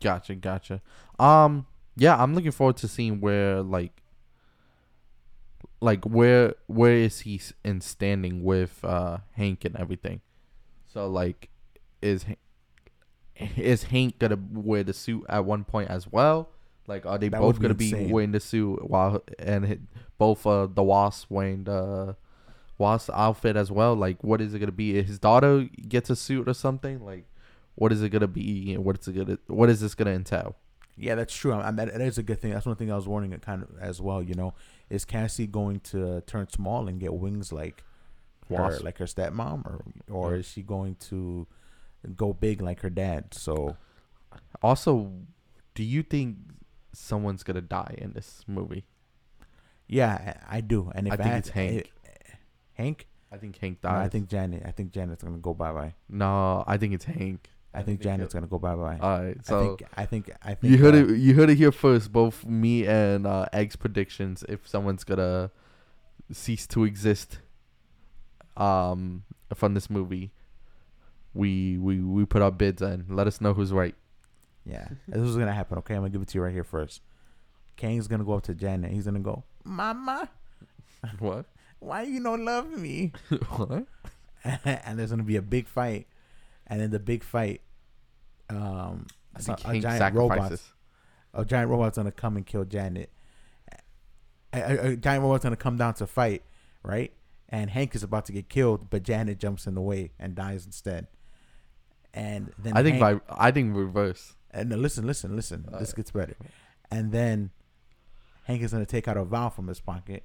Gotcha, 0.02 0.36
gotcha. 0.36 0.82
Um, 1.20 1.66
yeah, 1.96 2.22
I'm 2.22 2.36
looking 2.36 2.52
forward 2.52 2.78
to 2.78 2.88
seeing 2.88 3.22
where 3.22 3.62
like, 3.62 4.02
like 5.82 6.06
where 6.06 6.56
where 6.68 6.94
is 6.94 7.22
he 7.22 7.42
in 7.64 7.82
standing 7.82 8.44
with 8.44 8.84
uh 8.84 9.20
Hank 9.34 9.66
and 9.66 9.76
everything. 9.76 10.22
So 10.86 11.08
like, 11.08 11.50
is 12.02 12.26
is 13.56 13.84
Hank 13.84 14.20
gonna 14.20 14.40
wear 14.54 14.84
the 14.84 14.94
suit 14.94 15.26
at 15.30 15.46
one 15.46 15.64
point 15.64 15.90
as 15.90 16.12
well? 16.12 16.50
Like, 16.88 17.06
are 17.06 17.18
they 17.18 17.30
That 17.30 17.42
both 17.42 17.58
be 17.60 17.62
gonna 17.62 17.74
be 17.74 18.12
wearing 18.12 18.32
the 18.32 18.40
suit 18.40 18.90
while 18.90 19.24
and 19.40 19.66
hit, 19.66 19.82
both 20.18 20.46
uh 20.46 20.68
the 20.68 20.84
Wasp 20.84 21.30
wearing 21.30 21.64
the 21.64 22.16
Wasp 22.78 23.10
outfit 23.14 23.56
as 23.56 23.72
well? 23.72 23.96
Like, 23.96 24.24
what 24.24 24.42
is 24.42 24.54
it 24.54 24.60
gonna 24.60 24.72
be? 24.72 25.02
His 25.02 25.20
daughter 25.20 25.70
gets 25.88 26.10
a 26.10 26.16
suit 26.16 26.48
or 26.48 26.54
something? 26.54 27.04
Like, 27.04 27.26
what 27.76 27.92
is 27.92 28.02
it 28.02 28.10
gonna 28.10 28.28
be? 28.28 28.74
and 28.74 28.84
What 28.84 29.00
is 29.00 29.08
it 29.08 29.14
gonna? 29.14 29.38
What 29.48 29.70
is 29.70 29.80
this 29.82 29.96
gonna 29.96 30.12
entail? 30.12 30.56
Yeah, 30.98 31.16
that's 31.16 31.36
true. 31.36 31.52
I, 31.52 31.68
I, 31.68 31.72
that, 31.72 31.90
is 32.02 32.18
a 32.18 32.24
good 32.24 32.40
thing. 32.40 32.52
That's 32.52 32.66
one 32.66 32.78
thing 32.78 32.90
I 32.92 32.96
was 32.96 33.08
wondering 33.08 33.38
kind 33.42 33.64
of 33.64 33.70
as 33.80 34.00
well. 34.02 34.24
You 34.24 34.34
know, 34.34 34.54
is 34.90 35.04
Cassie 35.04 35.46
going 35.48 35.82
to 35.92 36.22
turn 36.22 36.48
small 36.50 36.88
and 36.88 37.00
get 37.02 37.14
wings 37.14 37.52
like 37.52 37.84
her, 38.48 38.80
like 38.82 38.98
her 39.00 39.06
stepmom, 39.06 39.66
or 39.66 39.82
or 40.10 40.36
is 40.36 40.48
she 40.48 40.62
going 40.62 40.96
to 41.10 41.48
go 42.16 42.32
big 42.32 42.62
like 42.62 42.80
her 42.82 42.90
dad? 42.90 43.34
So 43.34 43.76
Also, 44.62 45.12
do 45.74 45.84
you 45.84 46.02
think 46.02 46.38
someone's 46.94 47.44
gonna 47.44 47.62
die 47.62 47.96
in 47.98 48.14
this 48.14 48.46
movie? 48.48 48.86
yeah, 49.88 50.36
I, 50.50 50.58
I 50.58 50.62
do. 50.62 50.92
And 50.96 51.08
if 51.08 51.14
I 51.14 51.18
think 51.18 51.28
had- 51.30 51.38
it's 51.40 51.50
Hank. 51.50 51.92
Hank. 52.74 53.08
I 53.32 53.38
think 53.38 53.58
Hank 53.58 53.80
No. 53.84 53.90
I 53.90 54.08
think 54.08 54.30
Janet. 54.30 54.64
I 54.66 54.72
think 54.72 54.92
Janet's 54.94 55.24
gonna 55.24 55.38
go 55.40 55.54
bye 55.54 55.74
bye. 55.74 55.94
no, 56.08 56.64
I 56.66 56.78
think 56.78 56.94
it's 56.94 57.06
Hank. 57.06 57.50
I, 57.76 57.84
think 57.84 58.02
Janet's 58.02 58.34
gonna 58.34 58.48
go 58.48 58.60
bye 58.60 58.76
bye. 58.76 58.98
All 59.02 59.22
right, 59.24 59.38
I 59.40 59.44
so 59.44 59.76
think 59.78 59.90
I 59.98 60.06
think 60.06 60.32
I 60.42 60.54
think 60.56 60.72
you 60.72 60.78
heard 60.80 60.96
uh, 60.96 61.14
it. 61.14 61.18
You 61.18 61.36
heard 61.36 61.50
it 61.50 61.56
here 61.56 61.72
first. 61.72 62.12
Both 62.12 62.46
me 62.46 62.88
and 62.88 63.28
uh, 63.28 63.48
Egg's 63.52 63.76
predictions. 63.76 64.44
If 64.48 64.68
someone's 64.68 65.04
gonna 65.04 65.52
cease 66.32 66.66
to 66.68 66.84
exist, 66.84 67.40
um, 68.58 69.24
from 69.54 69.74
this 69.74 69.90
movie, 69.90 70.32
we 71.34 71.78
we 71.78 72.00
we 72.00 72.26
put 72.26 72.42
our 72.42 72.52
bids 72.52 72.82
in. 72.82 73.06
Let 73.10 73.28
us 73.28 73.42
know 73.42 73.54
who's 73.54 73.72
right. 73.74 73.96
Yeah, 74.66 74.88
this 75.08 75.22
is 75.22 75.38
gonna 75.38 75.54
happen. 75.54 75.78
Okay, 75.80 75.96
I'm 75.96 76.02
gonna 76.02 76.10
give 76.10 76.22
it 76.22 76.30
to 76.30 76.38
you 76.38 76.44
right 76.44 76.54
here 76.54 76.64
first. 76.64 77.02
Kang's 77.76 78.08
gonna 78.08 78.24
go 78.24 78.34
up 78.34 78.44
to 78.44 78.56
Janet. 78.56 78.92
He's 78.92 79.06
gonna 79.06 79.20
go, 79.20 79.44
Mama, 79.64 80.30
What? 81.20 81.46
why 81.80 82.04
you 82.04 82.24
don't 82.24 82.46
love 82.46 82.70
me? 82.72 83.12
what? 83.50 83.86
and 84.66 84.98
there's 84.98 85.10
gonna 85.10 85.24
be 85.24 85.36
a 85.36 85.42
big 85.42 85.68
fight. 85.68 86.08
And 86.68 86.82
in 86.82 86.92
the 86.92 87.00
big 87.00 87.24
fight. 87.24 87.62
Um, 88.50 89.08
I 89.36 89.40
think 89.42 89.60
a, 89.66 89.80
giant 89.80 90.16
robot, 90.16 90.62
a 91.34 91.46
giant 91.46 91.70
robot's 91.70 91.98
gonna 91.98 92.12
come 92.12 92.38
and 92.38 92.46
kill 92.46 92.64
Janet. 92.66 93.12
A, 94.54 94.60
a- 94.60 94.92
a 94.92 94.96
giant 94.96 95.24
robot's 95.24 95.44
gonna 95.44 95.56
come 95.56 95.78
down 95.78 95.94
to 95.96 96.08
fight, 96.08 96.44
right? 96.84 97.12
And 97.50 97.70
Hank 97.70 97.96
is 97.96 98.04
about 98.04 98.26
to 98.26 98.32
get 98.32 98.50
killed, 98.50 98.90
but 98.90 99.04
Janet 99.04 99.40
jumps 99.40 99.68
in 99.68 99.76
the 99.76 99.82
way 99.82 100.12
and 100.20 100.34
dies 100.36 100.66
instead. 100.66 101.08
And 102.14 102.54
then 102.58 102.76
I 102.78 102.82
think 102.84 102.98
Hank, 102.98 103.22
vi- 103.28 103.36
I 103.38 103.52
think 103.52 103.76
reverse. 103.76 104.36
and 104.52 104.70
no, 104.70 104.78
listen, 104.78 105.06
listen, 105.06 105.36
listen. 105.36 105.66
this 105.80 105.92
Uh, 105.92 105.96
gets 105.98 106.12
better. 106.12 106.36
And 106.90 107.12
then 107.12 107.52
Hank 108.46 108.62
is 108.62 108.72
gonna 108.72 108.86
take 108.86 109.08
out 109.08 109.18
a 109.18 109.24
vial 109.26 109.50
from 109.50 109.68
his 109.68 109.80
pocket, 109.82 110.24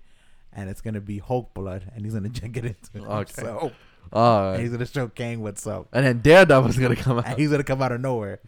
and 0.53 0.71
it's 0.71 0.81
gonna 0.81 1.01
be 1.01 1.19
Hulk 1.19 1.53
blood, 1.53 1.91
and 1.95 2.05
he's 2.05 2.15
gonna 2.15 2.29
it 2.57 2.65
into 2.93 3.07
Okay. 3.07 3.17
himself. 3.43 3.73
Uh, 4.13 4.53
And 4.53 4.63
he's 4.63 4.71
gonna 4.73 4.87
show 4.87 5.09
Kang 5.09 5.41
what's 5.41 5.67
up. 5.67 5.89
and 5.93 6.05
then 6.07 6.21
Daredevil's 6.21 6.77
gonna 6.79 6.97
come 6.97 7.19
And 7.19 7.27
out. 7.29 7.39
he's 7.39 7.51
gonna 7.51 7.63
come 7.65 7.81
out 7.83 7.93
of 7.93 8.01
nowhere, 8.01 8.41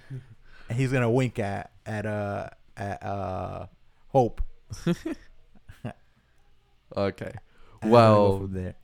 and 0.69 0.79
he's 0.79 0.91
gonna 0.93 1.11
wink 1.11 1.39
at 1.39 1.71
at 1.87 2.05
uh 2.07 2.49
at 2.77 3.03
uh 3.03 3.67
Hope. 4.09 4.41
Okay. 6.95 7.33
and 7.81 7.91
go 7.91 7.95
Well, 7.95 8.39
there. 8.49 8.75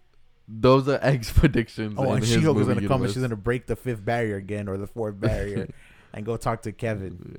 those 0.49 0.89
are 0.89 0.99
Egg's 1.03 1.31
predictions. 1.37 1.95
Oh, 1.99 2.13
and 2.13 2.25
She 2.25 2.41
Hulk 2.41 2.57
is 2.59 2.67
gonna 2.67 2.87
come 2.89 3.03
and 3.03 3.13
she's 3.13 3.21
gonna 3.23 3.37
break 3.37 3.67
the 3.67 3.77
fifth 3.77 4.05
barrier 4.05 4.37
again 4.37 4.69
or 4.69 4.77
the 4.79 4.87
fourth 4.87 5.21
barrier, 5.21 5.69
and 6.15 6.25
go 6.25 6.37
talk 6.37 6.63
to 6.63 6.73
Kevin. 6.73 7.37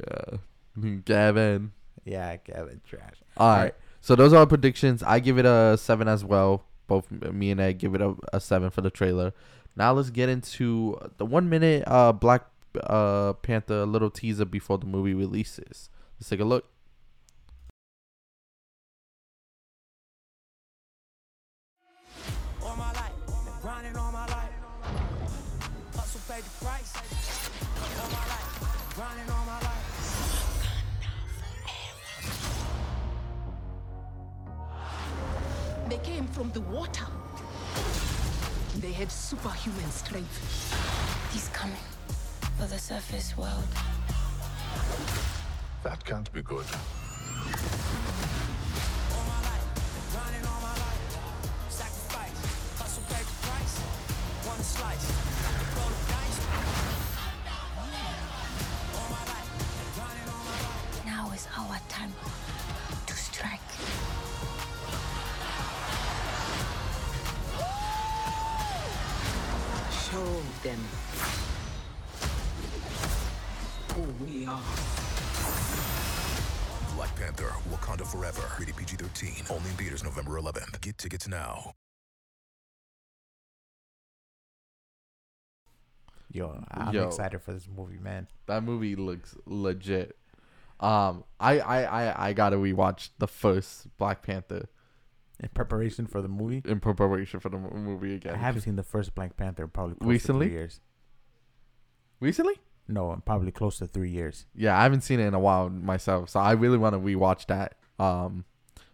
Yeah. 0.79 0.91
Kevin. 1.05 1.71
Yeah, 2.05 2.37
Kevin, 2.37 2.81
trash. 2.87 3.15
All 3.37 3.49
right. 3.49 3.63
right. 3.63 3.75
So 4.01 4.15
those 4.15 4.31
are 4.31 4.37
our 4.37 4.45
predictions. 4.47 5.03
I 5.03 5.19
give 5.19 5.37
it 5.37 5.45
a 5.45 5.75
seven 5.77 6.07
as 6.07 6.23
well. 6.23 6.63
Both 6.89 7.09
me 7.11 7.51
and 7.51 7.61
Egg 7.61 7.77
give 7.77 7.95
it 7.95 8.01
a, 8.01 8.15
a 8.33 8.41
seven 8.41 8.71
for 8.71 8.81
the 8.81 8.89
trailer. 8.89 9.31
Now 9.77 9.93
let's 9.93 10.09
get 10.09 10.27
into 10.27 10.97
the 11.17 11.25
one 11.25 11.47
minute 11.47 11.83
uh 11.87 12.11
Black 12.11 12.47
uh 12.83 13.33
Panther 13.33 13.85
little 13.85 14.09
teaser 14.09 14.43
before 14.43 14.79
the 14.79 14.87
movie 14.87 15.13
releases. 15.13 15.89
Let's 16.19 16.29
take 16.29 16.41
a 16.41 16.45
look. 16.45 16.65
all 29.29 29.38
came 36.03 36.27
from 36.27 36.51
the 36.51 36.61
water. 36.61 37.05
They 38.79 38.91
had 38.91 39.11
superhuman 39.11 39.91
strength. 39.91 40.37
He's 41.33 41.47
coming 41.49 41.85
for 42.57 42.67
the 42.67 42.79
surface 42.79 43.37
world. 43.37 43.67
That 45.83 46.03
can't 46.05 46.31
be 46.33 46.41
good. 46.41 46.65
Now 61.05 61.31
is 61.33 61.47
our 61.57 61.79
Been 62.09 62.38
we 74.21 74.45
are. 74.45 74.61
Black 76.95 77.15
Panther, 77.15 77.51
Wakanda 77.71 78.05
Forever. 78.05 78.41
Rated 78.59 78.75
PG 78.75 78.97
13. 78.97 79.45
Only 79.49 79.69
in 79.69 79.75
theaters 79.77 80.03
November 80.03 80.31
11th. 80.39 80.81
Get 80.81 80.97
tickets 80.97 81.27
now. 81.27 81.73
Yo, 86.31 86.63
I'm 86.71 86.93
Yo. 86.93 87.07
excited 87.07 87.41
for 87.41 87.53
this 87.53 87.67
movie, 87.75 87.97
man. 87.97 88.27
That 88.45 88.63
movie 88.63 88.95
looks 88.95 89.35
legit. 89.45 90.15
Um, 90.79 91.23
I 91.39 91.59
I 91.59 91.83
I, 91.83 92.27
I 92.29 92.33
gotta 92.33 92.55
rewatch 92.57 93.09
the 93.17 93.27
first 93.27 93.87
Black 93.97 94.21
Panther 94.21 94.69
In 95.41 95.49
preparation 95.49 96.05
for 96.05 96.21
the 96.21 96.27
movie, 96.27 96.61
in 96.65 96.79
preparation 96.79 97.39
for 97.39 97.49
the 97.49 97.57
movie 97.57 98.13
again. 98.15 98.35
I 98.35 98.37
haven't 98.37 98.61
seen 98.61 98.75
the 98.75 98.83
first 98.83 99.15
Black 99.15 99.35
Panther 99.37 99.65
probably 99.67 99.95
Recently? 100.07 100.45
to 100.45 100.49
three 100.51 100.57
years. 100.59 100.79
recently. 102.19 102.53
No, 102.89 103.21
probably 103.25 103.51
close 103.51 103.77
to 103.77 103.87
three 103.87 104.09
years. 104.09 104.47
Yeah, 104.55 104.77
I 104.77 104.83
haven't 104.83 105.01
seen 105.01 105.19
it 105.19 105.27
in 105.27 105.33
a 105.35 105.39
while 105.39 105.69
myself, 105.69 106.29
so 106.29 106.39
I 106.39 106.53
really 106.53 106.77
want 106.77 106.93
to 106.93 106.99
rewatch 106.99 107.45
that 107.45 107.75
um 107.99 108.45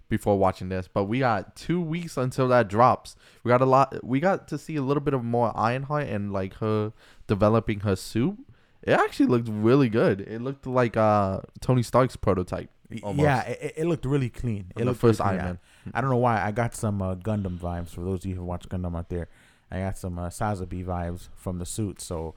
before 0.10 0.38
watching 0.38 0.70
this. 0.70 0.88
But 0.88 1.06
we 1.06 1.20
got 1.20 1.56
two 1.56 1.82
weeks 1.82 2.18
until 2.18 2.48
that 2.50 2.68
drops. 2.68 3.16
We 3.44 3.50
got 3.50 3.62
a 3.62 3.66
lot. 3.66 4.04
We 4.04 4.20
got 4.20 4.48
to 4.50 4.58
see 4.58 4.76
a 4.76 4.82
little 4.82 5.02
bit 5.02 5.14
of 5.14 5.24
more 5.24 5.52
Ironheart 5.58 6.08
and 6.10 6.34
like 6.34 6.56
her 6.56 6.92
developing 7.26 7.80
her 7.80 7.96
suit. 7.96 8.38
It 8.84 8.92
actually 8.92 9.28
looked 9.28 9.48
really 9.50 9.90
good. 9.90 10.22
It 10.22 10.42
looked 10.42 10.68
like 10.68 10.98
uh 10.98 11.42
Tony 11.62 11.82
Stark's 11.82 12.18
prototype. 12.18 12.70
Almost. 13.02 13.24
Yeah, 13.24 13.42
it, 13.42 13.74
it 13.78 13.86
looked 13.88 14.06
really 14.06 14.30
clean. 14.30 14.72
It 14.76 14.80
the 14.80 14.86
looked 14.86 15.00
first 15.00 15.20
really 15.20 15.32
Iron. 15.40 15.46
Man. 15.46 15.60
I, 15.94 15.98
I 15.98 16.02
don't 16.02 16.12
know 16.12 16.18
why 16.18 16.44
I 16.44 16.52
got 16.52 16.76
some 16.76 17.02
uh, 17.02 17.16
Gundam 17.16 17.58
vibes. 17.58 17.90
For 17.90 18.02
those 18.02 18.20
of 18.20 18.26
you 18.26 18.36
who 18.36 18.44
watch 18.44 18.70
Gundam 18.70 18.96
out 18.96 19.10
there, 19.10 19.28
I 19.72 19.80
got 19.80 19.98
some 19.98 20.20
uh, 20.20 20.30
Sazabi 20.30 20.86
vibes 20.86 21.30
from 21.36 21.58
the 21.58 21.66
suit. 21.66 22.00
So, 22.00 22.36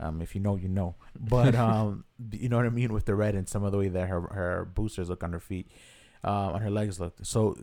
um, 0.00 0.22
if 0.22 0.34
you 0.34 0.40
know, 0.40 0.56
you 0.56 0.68
know. 0.68 0.96
But 1.18 1.54
um, 1.66 2.04
you 2.32 2.48
know 2.48 2.56
what 2.56 2.66
I 2.66 2.70
mean 2.70 2.92
with 2.92 3.04
the 3.04 3.14
red 3.14 3.34
and 3.34 3.48
some 3.48 3.62
of 3.62 3.72
the 3.72 3.78
way 3.78 3.88
that 3.88 4.08
her 4.08 4.20
her 4.20 4.68
boosters 4.74 5.08
look 5.08 5.22
on 5.22 5.32
her 5.32 5.40
feet, 5.40 5.68
uh, 6.24 6.52
on 6.52 6.62
her 6.62 6.70
legs 6.70 6.98
look. 6.98 7.14
So 7.22 7.56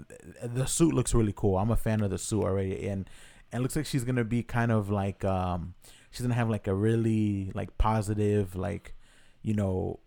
the 0.44 0.66
suit 0.66 0.94
looks 0.94 1.14
really 1.14 1.34
cool. 1.36 1.58
I'm 1.58 1.72
a 1.72 1.76
fan 1.76 2.02
of 2.02 2.12
the 2.12 2.18
suit 2.18 2.44
already, 2.44 2.88
and 2.88 3.10
and 3.52 3.60
it 3.60 3.64
looks 3.64 3.76
like 3.76 3.86
she's 3.86 4.04
gonna 4.04 4.24
be 4.24 4.44
kind 4.44 4.72
of 4.72 4.90
like 4.90 5.26
um, 5.26 5.74
she's 6.12 6.22
gonna 6.22 6.36
have 6.36 6.50
like 6.50 6.68
a 6.68 6.76
really 6.76 7.52
like 7.54 7.78
positive 7.78 8.56
like, 8.56 8.96
you 9.42 9.54
know, 9.54 10.00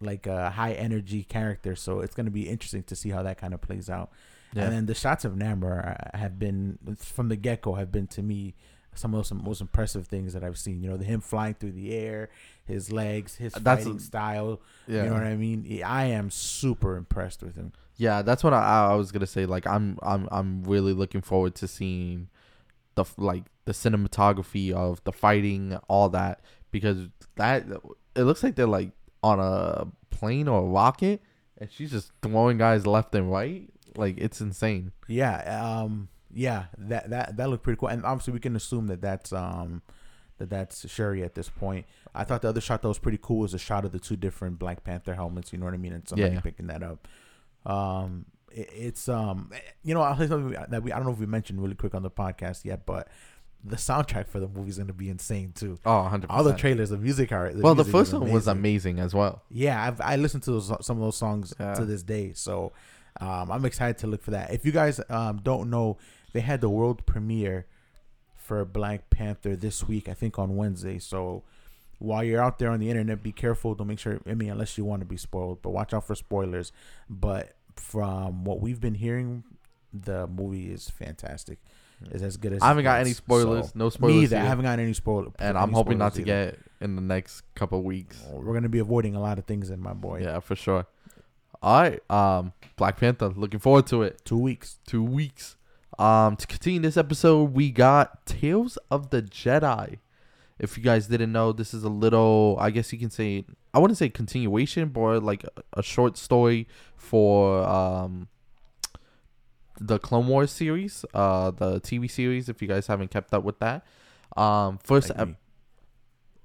like 0.00 0.26
a 0.26 0.50
high 0.50 0.72
energy 0.72 1.22
character. 1.22 1.76
So 1.76 2.00
it's 2.00 2.14
gonna 2.14 2.30
be 2.30 2.48
interesting 2.48 2.82
to 2.84 2.96
see 2.96 3.10
how 3.10 3.22
that 3.22 3.38
kind 3.38 3.54
of 3.54 3.60
plays 3.60 3.90
out. 3.90 4.10
Yeah. 4.54 4.64
And 4.64 4.72
then 4.72 4.86
the 4.86 4.94
shots 4.94 5.24
of 5.24 5.32
Namor 5.32 6.14
have 6.14 6.38
been 6.38 6.78
from 6.98 7.28
the 7.28 7.36
get 7.36 7.62
go 7.62 7.74
have 7.74 7.90
been 7.90 8.06
to 8.08 8.22
me 8.22 8.54
some 8.98 9.14
of 9.14 9.28
the 9.28 9.34
most 9.34 9.60
impressive 9.60 10.06
things 10.06 10.32
that 10.34 10.42
I've 10.44 10.58
seen. 10.58 10.82
You 10.82 10.90
know, 10.90 10.96
the 10.96 11.04
him 11.04 11.20
flying 11.20 11.54
through 11.54 11.72
the 11.72 11.94
air, 11.94 12.30
his 12.64 12.92
legs, 12.92 13.36
his 13.36 13.52
That's- 13.52 13.84
fighting 13.84 13.98
style. 13.98 14.60
Yeah. 14.86 15.04
You 15.04 15.10
know 15.10 15.14
what 15.14 15.22
I 15.24 15.36
mean? 15.36 15.82
I 15.84 16.06
am 16.06 16.30
super 16.30 16.96
impressed 16.96 17.42
with 17.42 17.56
him. 17.56 17.72
Yeah, 17.96 18.22
that's 18.22 18.42
what 18.42 18.52
I, 18.52 18.90
I 18.90 18.94
was 18.94 19.12
gonna 19.12 19.26
say. 19.26 19.46
Like, 19.46 19.66
I'm 19.66 19.98
I'm 20.02 20.28
I'm 20.32 20.64
really 20.64 20.92
looking 20.92 21.20
forward 21.20 21.54
to 21.56 21.68
seeing 21.68 22.28
the 22.96 23.04
like 23.16 23.44
the 23.66 23.72
cinematography 23.72 24.72
of 24.72 25.02
the 25.04 25.12
fighting, 25.12 25.78
all 25.88 26.08
that, 26.10 26.40
because 26.70 27.08
that 27.36 27.64
it 28.16 28.22
looks 28.22 28.42
like 28.42 28.56
they're 28.56 28.66
like 28.66 28.90
on 29.22 29.38
a 29.40 29.86
plane 30.10 30.48
or 30.48 30.60
a 30.60 30.66
rocket, 30.66 31.22
and 31.58 31.70
she's 31.70 31.90
just 31.92 32.10
throwing 32.20 32.58
guys 32.58 32.86
left 32.86 33.14
and 33.14 33.30
right. 33.30 33.70
Like, 33.96 34.18
it's 34.18 34.40
insane. 34.40 34.90
Yeah, 35.06 35.36
um, 35.82 36.08
yeah, 36.34 36.64
that 36.78 37.10
that 37.10 37.36
that 37.36 37.48
looked 37.50 37.62
pretty 37.62 37.78
cool. 37.78 37.88
And 37.88 38.04
obviously, 38.04 38.32
we 38.32 38.40
can 38.40 38.56
assume 38.56 38.86
that 38.88 39.00
that's 39.00 39.32
um 39.32 39.82
that 40.38 40.50
that's 40.50 40.88
Shuri 40.90 41.22
at 41.22 41.34
this 41.34 41.48
point. 41.48 41.86
I 42.14 42.24
thought 42.24 42.42
the 42.42 42.48
other 42.48 42.60
shot 42.60 42.82
that 42.82 42.88
was 42.88 42.98
pretty 42.98 43.18
cool 43.22 43.38
was 43.38 43.54
a 43.54 43.58
shot 43.58 43.84
of 43.84 43.92
the 43.92 43.98
two 44.00 44.16
different 44.16 44.58
Black 44.58 44.82
Panther 44.84 45.14
helmets. 45.14 45.52
You 45.52 45.58
know 45.58 45.64
what 45.66 45.74
I 45.74 45.78
mean? 45.78 45.92
And 45.92 46.08
somebody 46.08 46.34
Yeah. 46.34 46.40
picking 46.40 46.66
that 46.66 46.82
up. 46.82 47.06
Um, 47.66 48.26
it, 48.52 48.68
it's 48.74 49.08
um, 49.08 49.50
you 49.82 49.94
know, 49.94 50.00
I'll 50.02 50.16
say 50.18 50.26
something 50.26 50.56
that 50.70 50.82
we 50.82 50.92
I 50.92 50.96
don't 50.96 51.06
know 51.06 51.12
if 51.12 51.18
we 51.18 51.26
mentioned 51.26 51.60
really 51.62 51.74
quick 51.74 51.94
on 51.94 52.02
the 52.02 52.10
podcast 52.10 52.64
yet, 52.64 52.84
but 52.86 53.08
the 53.66 53.76
soundtrack 53.76 54.28
for 54.28 54.40
the 54.40 54.48
movie 54.48 54.68
is 54.68 54.76
going 54.76 54.88
to 54.88 54.92
be 54.92 55.08
insane 55.08 55.52
too. 55.54 55.78
Oh, 55.86 55.90
100%. 56.12 56.26
All 56.28 56.44
the 56.44 56.52
trailers, 56.52 56.90
the 56.90 56.98
music 56.98 57.32
are. 57.32 57.50
well, 57.54 57.74
the 57.74 57.82
first 57.84 58.12
one 58.12 58.22
was 58.30 58.46
amazing. 58.46 58.58
amazing 58.96 58.98
as 59.00 59.14
well. 59.14 59.42
Yeah, 59.50 59.82
I've 59.82 60.00
I 60.02 60.16
listened 60.16 60.42
to 60.44 60.50
those, 60.52 60.66
some 60.84 60.98
of 60.98 61.02
those 61.02 61.16
songs 61.16 61.54
Yeah. 61.58 61.74
to 61.74 61.84
this 61.86 62.02
day, 62.02 62.32
so 62.34 62.72
um, 63.20 63.50
I'm 63.50 63.64
excited 63.64 63.98
to 63.98 64.06
look 64.06 64.22
for 64.22 64.32
that. 64.32 64.52
If 64.52 64.66
you 64.66 64.72
guys 64.72 65.00
um, 65.08 65.40
don't 65.42 65.70
know, 65.70 65.96
they 66.34 66.40
had 66.40 66.60
the 66.60 66.68
world 66.68 67.06
premiere 67.06 67.64
for 68.36 68.62
Black 68.66 69.08
Panther 69.08 69.56
this 69.56 69.88
week, 69.88 70.06
I 70.08 70.12
think 70.12 70.38
on 70.38 70.54
Wednesday. 70.56 70.98
So 70.98 71.42
while 71.98 72.22
you're 72.22 72.42
out 72.42 72.58
there 72.58 72.70
on 72.70 72.80
the 72.80 72.90
internet, 72.90 73.22
be 73.22 73.32
careful. 73.32 73.74
Don't 73.74 73.86
make 73.86 73.98
sure. 73.98 74.20
I 74.28 74.34
mean, 74.34 74.50
unless 74.50 74.76
you 74.76 74.84
want 74.84 75.00
to 75.00 75.06
be 75.06 75.16
spoiled, 75.16 75.62
but 75.62 75.70
watch 75.70 75.94
out 75.94 76.06
for 76.06 76.14
spoilers. 76.14 76.70
But 77.08 77.54
from 77.76 78.44
what 78.44 78.60
we've 78.60 78.80
been 78.80 78.94
hearing, 78.96 79.44
the 79.92 80.26
movie 80.26 80.70
is 80.70 80.90
fantastic. 80.90 81.58
It's 82.10 82.22
as 82.22 82.36
good 82.36 82.52
as 82.52 82.60
I 82.62 82.66
haven't 82.68 82.84
got 82.84 83.00
any 83.00 83.12
spoilers. 83.14 83.66
So- 83.68 83.72
No 83.76 83.88
spoilers 83.88 84.14
Me 84.16 84.22
either. 84.24 84.36
I 84.36 84.40
haven't 84.40 84.64
got 84.64 84.78
any 84.78 84.92
spoilers, 84.92 85.32
and 85.38 85.56
I'm 85.56 85.72
hoping 85.72 85.96
not 85.98 86.14
to 86.14 86.22
get 86.22 86.58
in 86.80 86.96
the 86.96 87.00
next 87.02 87.42
couple 87.54 87.82
weeks. 87.82 88.20
We're 88.30 88.52
gonna 88.52 88.68
be 88.68 88.80
avoiding 88.80 89.14
a 89.14 89.20
lot 89.20 89.38
of 89.38 89.46
things, 89.46 89.70
in 89.70 89.80
my 89.80 89.94
boy. 89.94 90.20
Yeah, 90.20 90.40
for 90.40 90.56
sure. 90.56 90.86
All 91.62 91.80
right, 91.80 92.10
um, 92.10 92.52
Black 92.76 92.98
Panther. 92.98 93.28
Looking 93.28 93.60
forward 93.60 93.86
to 93.86 94.02
it. 94.02 94.20
Two 94.26 94.36
weeks. 94.36 94.78
Two 94.86 95.02
weeks. 95.02 95.56
Um, 95.98 96.36
to 96.36 96.46
continue 96.46 96.80
this 96.80 96.96
episode, 96.96 97.54
we 97.54 97.70
got 97.70 98.26
Tales 98.26 98.78
of 98.90 99.10
the 99.10 99.22
Jedi. 99.22 99.98
if 100.58 100.76
you 100.76 100.82
guys 100.82 101.08
didn't 101.08 101.32
know, 101.32 101.52
this 101.52 101.74
is 101.74 101.84
a 101.84 101.88
little, 101.88 102.56
I 102.60 102.70
guess 102.70 102.92
you 102.92 102.98
can 102.98 103.10
say, 103.10 103.44
I 103.72 103.78
wouldn't 103.78 103.98
say 103.98 104.08
continuation, 104.08 104.88
but 104.88 105.22
like 105.22 105.44
a, 105.44 105.80
a 105.80 105.82
short 105.82 106.16
story 106.16 106.68
for 106.96 107.62
um, 107.64 108.28
the 109.80 109.98
Clone 109.98 110.28
Wars 110.28 110.50
series, 110.50 111.04
uh, 111.14 111.50
the 111.50 111.80
TV 111.80 112.10
series. 112.10 112.48
If 112.48 112.62
you 112.62 112.68
guys 112.68 112.86
haven't 112.86 113.10
kept 113.10 113.34
up 113.34 113.44
with 113.44 113.58
that, 113.60 113.84
um, 114.36 114.78
first 114.82 115.10
Like 115.10 115.18
ep- 115.20 115.36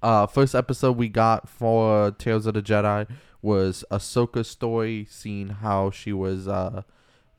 uh, 0.01 0.27
first 0.27 0.56
episode 0.56 0.98
we 0.98 1.10
got 1.10 1.50
for 1.50 2.12
Tales 2.12 2.46
of 2.46 2.53
the 2.53 2.62
Jedi 2.62 3.08
was 3.41 3.84
Ahsoka's 3.91 4.50
story, 4.50 5.08
seeing 5.10 5.50
how 5.50 5.91
she 5.91 6.13
was 6.13 6.48
uh, 6.48 6.84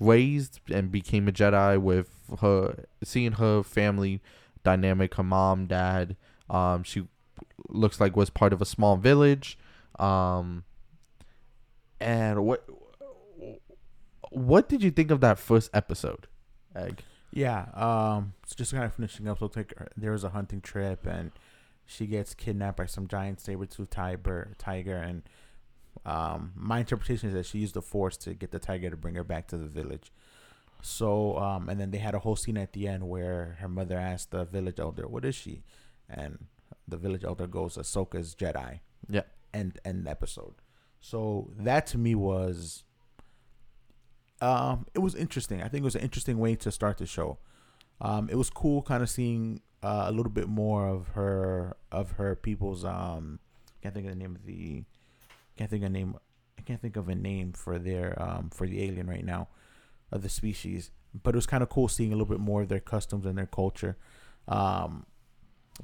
raised 0.01 0.61
and 0.73 0.91
became 0.91 1.29
a 1.29 1.33
Jedi 1.33 1.81
with 1.81 2.11
her, 2.41 2.87
seeing 3.05 3.33
her 3.33 3.63
family 3.63 4.21
dynamic, 4.65 5.15
her 5.15 5.23
mom, 5.23 5.67
dad. 5.67 6.17
Um, 6.49 6.83
she 6.83 7.07
looks 7.69 8.01
like 8.01 8.17
was 8.17 8.31
part 8.31 8.53
of 8.53 8.61
a 8.61 8.65
small 8.65 8.97
village. 8.97 9.59
Um, 9.99 10.65
and 12.01 12.45
what 12.45 12.65
what 14.31 14.69
did 14.69 14.83
you 14.83 14.91
think 14.91 15.11
of 15.11 15.21
that 15.21 15.39
first 15.39 15.71
episode, 15.75 16.27
Egg? 16.75 17.03
Yeah, 17.33 17.67
um, 17.75 18.33
just 18.57 18.73
kind 18.73 18.85
of 18.85 18.95
finishing 18.95 19.29
up. 19.29 19.39
So 19.39 19.49
take 19.49 19.79
her, 19.79 19.89
there 19.97 20.13
was 20.13 20.25
a 20.25 20.31
hunting 20.31 20.61
trip, 20.61 21.07
and 21.07 21.31
she 21.87 22.07
gets 22.07 22.35
kidnapped 22.35 22.79
by 22.79 22.87
some 22.87 23.07
giant 23.07 23.41
saber-tooth 23.41 23.91
tiger. 23.91 24.55
Tiger, 24.59 24.97
and 24.97 25.23
um, 26.05 26.53
my 26.55 26.81
interpretation 26.81 27.29
is 27.29 27.35
that 27.35 27.47
she 27.47 27.59
used 27.59 27.75
the 27.75 27.83
force 27.83 28.17
to 28.19 28.35
get 28.35 28.51
the 28.51 28.59
tiger 28.59 28.91
to 28.91 28.97
bring 28.97 29.15
her 29.15 29.25
back 29.25 29.49
to 29.49 29.57
the 29.57 29.67
village. 29.67 30.13
So, 30.83 31.37
um, 31.39 31.69
and 31.69 31.79
then 31.79 31.91
they 31.91 31.99
had 31.99 32.15
a 32.15 32.21
whole 32.21 32.37
scene 32.37 32.57
at 32.57 32.73
the 32.73 32.89
end 32.89 33.09
where 33.09 33.59
her 33.61 33.69
mother 33.69 33.99
asked 33.99 34.31
the 34.31 34.45
village 34.45 34.81
elder, 34.81 35.07
"What 35.07 35.25
is 35.25 35.35
she?" 35.35 35.63
And 36.09 36.47
the 36.89 36.97
village 36.97 37.25
elder 37.25 37.47
goes, 37.47 37.77
"Ahsoka's 37.77 38.35
Jedi." 38.35 38.81
Yeah. 39.09 39.23
End 39.53 39.79
end 39.85 40.09
episode. 40.09 40.55
So 41.01 41.51
that 41.59 41.87
to 41.89 41.99
me 41.99 42.15
was 42.15 42.85
um, 44.41 44.87
it 44.95 45.01
was 45.01 45.15
interesting. 45.15 45.63
I 45.63 45.69
think 45.69 45.83
it 45.83 45.85
was 45.85 45.97
an 45.97 46.03
interesting 46.03 46.39
way 46.39 46.55
to 46.57 46.71
start 46.71 46.99
the 46.99 47.07
show. 47.07 47.39
Um, 48.01 48.29
it 48.31 48.37
was 48.37 48.49
cool, 48.49 48.83
kind 48.83 49.03
of 49.03 49.11
seeing 49.11 49.61
uh, 49.83 50.05
a 50.07 50.13
little 50.13 50.33
bit 50.33 50.49
more 50.49 50.89
of 50.89 51.09
her 51.09 51.77
of 51.93 52.13
her 52.13 52.35
people's. 52.35 52.85
Um, 52.85 53.41
can't 53.83 53.95
think 53.95 54.07
of 54.07 54.13
the 54.13 54.19
name 54.19 54.37
of 54.37 54.47
the. 54.47 54.85
Can't 55.61 55.71
think 55.71 55.83
of 55.83 55.89
a 55.89 55.93
name. 55.93 56.17
I 56.59 56.63
can't 56.63 56.81
think 56.81 56.97
of 56.97 57.11
a 57.11 57.15
name 57.15 57.53
for 57.53 57.79
their 57.79 58.17
um 58.21 58.49
for 58.49 58.67
the 58.67 58.83
alien 58.83 59.07
right 59.07 59.25
now, 59.25 59.49
of 60.11 60.23
the 60.23 60.31
species. 60.31 60.91
But 61.23 61.35
it 61.35 61.37
was 61.37 61.45
kind 61.45 61.63
of 61.63 61.69
cool 61.69 61.87
seeing 61.87 62.15
a 62.15 62.17
little 62.17 62.25
bit 62.25 62.41
more 62.41 62.63
of 62.63 62.69
their 62.71 62.81
customs 62.81 63.27
and 63.27 63.37
their 63.37 63.45
culture. 63.45 63.99
Um, 64.49 65.05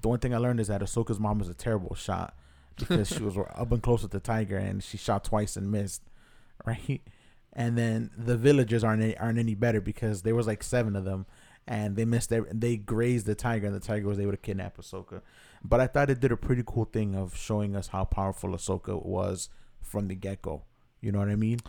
the 0.01 0.09
one 0.09 0.19
thing 0.19 0.35
I 0.35 0.39
learned 0.39 0.61
is 0.61 0.69
that 0.69 0.81
Ahsoka's 0.81 1.21
mom 1.21 1.39
was 1.39 1.51
a 1.51 1.55
terrible 1.55 1.95
shot 1.95 2.35
because 2.79 3.09
she 3.09 3.23
was 3.23 3.37
up 3.55 3.71
and 3.71 3.83
close 3.83 4.01
with 4.01 4.13
the 4.13 4.21
tiger 4.21 4.57
and 4.57 4.83
she 4.83 4.97
shot 4.97 5.25
twice 5.25 5.59
and 5.59 5.71
missed, 5.71 6.01
right? 6.65 7.03
And 7.53 7.77
then 7.77 8.11
the 8.17 8.39
villagers 8.39 8.83
aren't 8.83 9.03
any, 9.03 9.19
aren't 9.19 9.39
any 9.39 9.55
better 9.55 9.83
because 9.83 10.23
there 10.23 10.35
was 10.35 10.47
like 10.47 10.63
seven 10.63 10.97
of 10.97 11.05
them, 11.05 11.27
and 11.67 11.97
they 11.97 12.07
missed 12.07 12.31
their 12.31 12.47
they 12.51 12.79
grazed 12.79 13.27
the 13.27 13.35
tiger 13.35 13.67
and 13.67 13.77
the 13.77 13.81
tiger 13.81 14.09
was 14.09 14.21
able 14.21 14.31
to 14.31 14.39
kidnap 14.39 14.79
Ahsoka. 14.79 15.21
But 15.63 15.81
I 15.81 15.87
thought 15.87 16.09
it 16.09 16.21
did 16.21 16.33
a 16.33 16.37
pretty 16.39 16.63
cool 16.67 16.87
thing 16.87 17.15
of 17.15 17.37
showing 17.37 17.77
us 17.77 17.89
how 17.89 18.05
powerful 18.05 18.53
Ahsoka 18.53 19.05
was 19.05 19.51
from 19.87 20.09
the 20.09 20.15
get 20.15 20.43
go. 20.43 20.63
You 21.01 21.13
know 21.13 21.19
what 21.19 21.29
I 21.29 21.37
mean? 21.37 21.61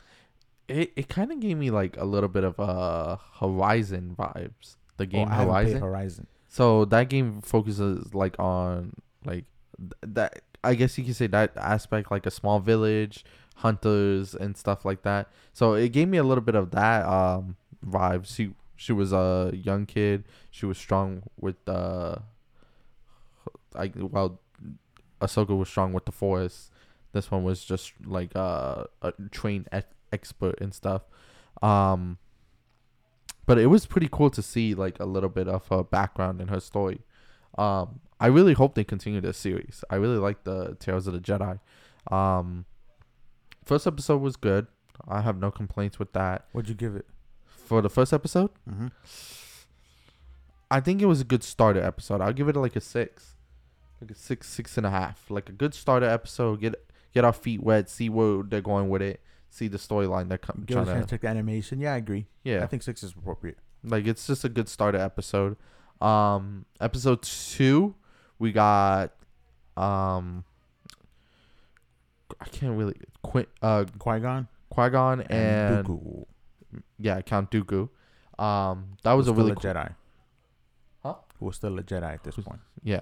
It 0.68 0.92
it 0.96 1.08
kind 1.08 1.32
of 1.32 1.40
gave 1.40 1.58
me 1.58 1.70
like 1.70 1.98
a 1.98 2.06
little 2.06 2.30
bit 2.30 2.44
of 2.44 2.60
uh 2.60 3.18
Horizon 3.40 4.16
vibes. 4.18 4.76
The 4.98 5.06
game 5.06 5.28
oh, 5.28 5.32
haven't 5.32 5.54
played 5.54 5.66
Horizon. 5.66 5.82
Horizon. 5.82 6.28
So 6.50 6.86
that 6.86 7.10
game 7.10 7.42
focuses 7.42 8.14
like 8.14 8.38
on 8.40 8.94
like 9.26 9.46
th- 9.78 10.14
that. 10.14 10.42
I 10.64 10.74
guess 10.74 10.98
you 10.98 11.04
could 11.06 11.16
say 11.16 11.28
that 11.28 11.56
aspect, 11.56 12.12
like 12.12 12.26
a 12.26 12.32
small 12.32 12.60
village, 12.60 13.24
hunters 13.58 14.34
and 14.34 14.58
stuff 14.58 14.84
like 14.84 15.04
that. 15.04 15.30
So 15.54 15.76
it 15.76 15.90
gave 15.90 16.08
me 16.08 16.18
a 16.18 16.24
little 16.24 16.44
bit 16.44 16.56
of 16.56 16.72
that 16.72 17.06
um 17.06 17.56
vibe. 17.86 18.26
She 18.26 18.54
she 18.76 18.94
was 18.94 19.12
a 19.12 19.52
young 19.54 19.86
kid. 19.86 20.24
She 20.52 20.66
was 20.66 20.78
strong 20.78 21.24
with 21.40 21.58
uh, 21.68 22.18
I 23.76 23.92
well, 23.96 24.40
Ahsoka 25.20 25.58
was 25.58 25.68
strong 25.68 25.94
with 25.94 26.06
the 26.06 26.12
Force. 26.12 26.70
This 27.18 27.32
one 27.32 27.44
was 27.44 27.66
just 27.66 27.94
like 28.06 28.36
uh, 28.36 28.84
a 29.02 29.12
trained 29.32 29.68
ex- 29.72 29.88
expert 30.14 30.62
and 30.62 30.72
stuff. 30.72 31.02
Um, 31.64 32.20
but 33.48 33.58
it 33.58 33.68
was 33.68 33.88
pretty 33.88 34.08
cool 34.12 34.30
to 34.30 34.44
see 34.44 34.76
like 34.76 35.00
a 35.00 35.06
little 35.06 35.30
bit 35.30 35.48
of 35.48 35.68
her 35.70 35.84
background 35.84 36.42
and 36.42 36.52
her 36.52 36.60
story. 36.60 37.02
Um, 37.58 38.02
I 38.20 38.28
really 38.28 38.54
hope 38.54 38.76
they 38.76 38.84
continue 38.84 39.20
this 39.20 39.38
series. 39.38 39.84
I 39.90 39.96
really 39.96 40.18
like 40.18 40.44
the 40.44 40.76
Tales 40.80 41.08
of 41.08 41.14
the 41.14 41.20
Jedi. 41.20 41.60
Um, 42.14 42.66
first 43.66 43.88
episode 43.88 44.22
was 44.22 44.36
good. 44.36 44.68
I 45.08 45.22
have 45.22 45.40
no 45.40 45.50
complaints 45.50 45.98
with 45.98 46.14
that. 46.14 46.46
What'd 46.52 46.70
you 46.70 46.76
give 46.76 46.96
it? 46.96 47.08
For 47.46 47.82
the 47.82 47.90
first 47.90 48.14
episode, 48.14 48.52
mm-hmm. 48.70 48.88
I 50.70 50.80
think 50.80 51.02
it 51.02 51.06
was 51.06 51.20
a 51.20 51.26
good 51.26 51.44
starter 51.44 51.82
episode. 51.82 52.22
I'll 52.22 52.32
give 52.32 52.48
it 52.48 52.56
like 52.56 52.76
a 52.76 52.82
six, 52.82 53.36
like 54.00 54.12
a 54.12 54.16
six, 54.16 54.48
six 54.48 54.78
and 54.78 54.86
a 54.86 54.90
half. 54.90 55.26
Like 55.30 55.50
a 55.50 55.52
good 55.52 55.74
starter 55.74 56.06
episode. 56.06 56.62
Get 56.62 56.76
get 57.14 57.26
our 57.26 57.34
feet 57.34 57.62
wet, 57.64 57.90
see 57.90 58.10
where 58.10 58.44
they're 58.44 58.62
going 58.62 58.90
with 58.90 59.02
it, 59.02 59.22
see 59.50 59.68
the 59.68 59.78
storyline 59.78 60.30
they're 60.30 60.38
com- 60.38 60.64
Give 60.66 60.78
it 60.78 60.82
a 60.82 60.84
trying 60.86 60.96
chance 60.98 61.06
to. 61.08 61.12
check 61.16 61.22
the 61.22 61.28
animation. 61.28 61.80
Yeah, 61.80 61.94
I 61.94 61.98
agree. 61.98 62.28
Yeah. 62.44 62.64
I 62.64 62.68
think 62.68 62.84
six 62.84 63.04
is 63.04 63.14
appropriate. 63.18 63.58
Like 63.84 64.06
it's 64.08 64.26
just 64.28 64.44
a 64.44 64.50
good 64.50 64.68
starter 64.70 64.98
episode. 65.00 65.56
Um, 66.02 66.66
episode 66.82 67.22
two, 67.24 67.96
we 68.40 68.52
got, 68.52 69.14
um, 69.76 70.44
I 72.40 72.46
can't 72.46 72.78
really 72.78 72.96
Qui- 73.24 73.48
uh 73.62 73.86
Qui 73.98 74.20
Gon, 74.20 74.48
Qui 74.70 74.90
Gon 74.90 75.22
and, 75.22 75.32
and 75.32 75.88
Dooku. 75.88 76.26
yeah 77.00 77.22
Count 77.22 77.50
Dooku. 77.52 77.90
Um, 78.38 78.90
that 79.04 79.14
was 79.14 79.26
Who's 79.26 79.32
a 79.32 79.34
really 79.42 79.52
still 79.58 79.74
cool, 79.74 79.82
a 79.82 79.86
Jedi. 79.86 79.96
Huh? 81.04 81.16
Who 81.40 81.46
was 81.48 81.56
still 81.56 81.80
a 81.80 81.84
Jedi 81.84 82.14
at 82.14 82.24
this 82.24 82.36
point? 82.36 82.60
Yeah. 82.84 83.02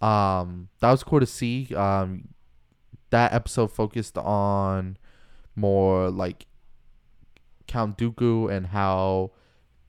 Um, 0.00 0.68
that 0.80 0.90
was 0.92 1.02
cool 1.02 1.18
to 1.20 1.26
see. 1.26 1.74
Um, 1.74 2.28
that 3.10 3.32
episode 3.32 3.72
focused 3.72 4.18
on 4.18 4.96
more 5.56 6.10
like 6.10 6.46
Count 7.66 7.98
Dooku 7.98 8.50
and 8.50 8.68
how 8.68 9.32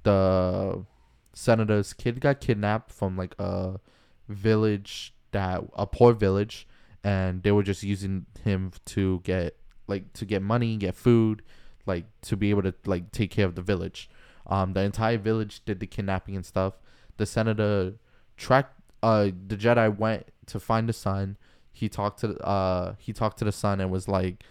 the 0.04 0.86
senator's 1.34 1.94
kid 1.94 2.20
got 2.20 2.42
kidnapped 2.42 2.92
from 2.92 3.18
like 3.18 3.36
a 3.40 3.80
village 4.28 5.14
that 5.32 5.64
a 5.74 5.86
poor 5.86 6.14
village 6.14 6.68
and 7.04 7.44
they 7.44 7.52
were 7.52 7.64
just 7.64 7.84
using 7.84 8.26
him 8.44 8.72
to 8.86 9.22
get 9.24 9.56
like 9.88 10.14
to 10.14 10.26
get 10.26 10.42
money, 10.42 10.78
get 10.78 10.96
food, 10.96 11.42
like 11.86 12.06
to 12.22 12.38
be 12.38 12.50
able 12.50 12.62
to 12.62 12.74
like 12.86 13.12
take 13.12 13.32
care 13.32 13.46
of 13.46 13.56
the 13.56 13.62
village. 13.62 14.10
Um, 14.48 14.74
the 14.74 14.82
entire 14.82 15.18
village 15.18 15.64
did 15.66 15.80
the 15.80 15.88
kidnapping 15.88 16.36
and 16.36 16.46
stuff. 16.46 16.74
The 17.18 17.26
senator 17.26 17.94
tracked. 18.38 18.76
Uh, 19.02 19.30
the 19.48 19.56
Jedi 19.56 19.96
went 19.98 20.28
to 20.48 20.60
find 20.60 20.90
the 20.90 20.94
son. 20.94 21.38
He 21.80 21.90
talked 21.90 22.20
to 22.22 22.38
uh 22.46 22.96
he 22.98 23.14
talked 23.14 23.40
to 23.40 23.46
the 23.46 23.52
son 23.52 23.80
and 23.80 23.90
was 23.90 24.08
like, 24.08 24.44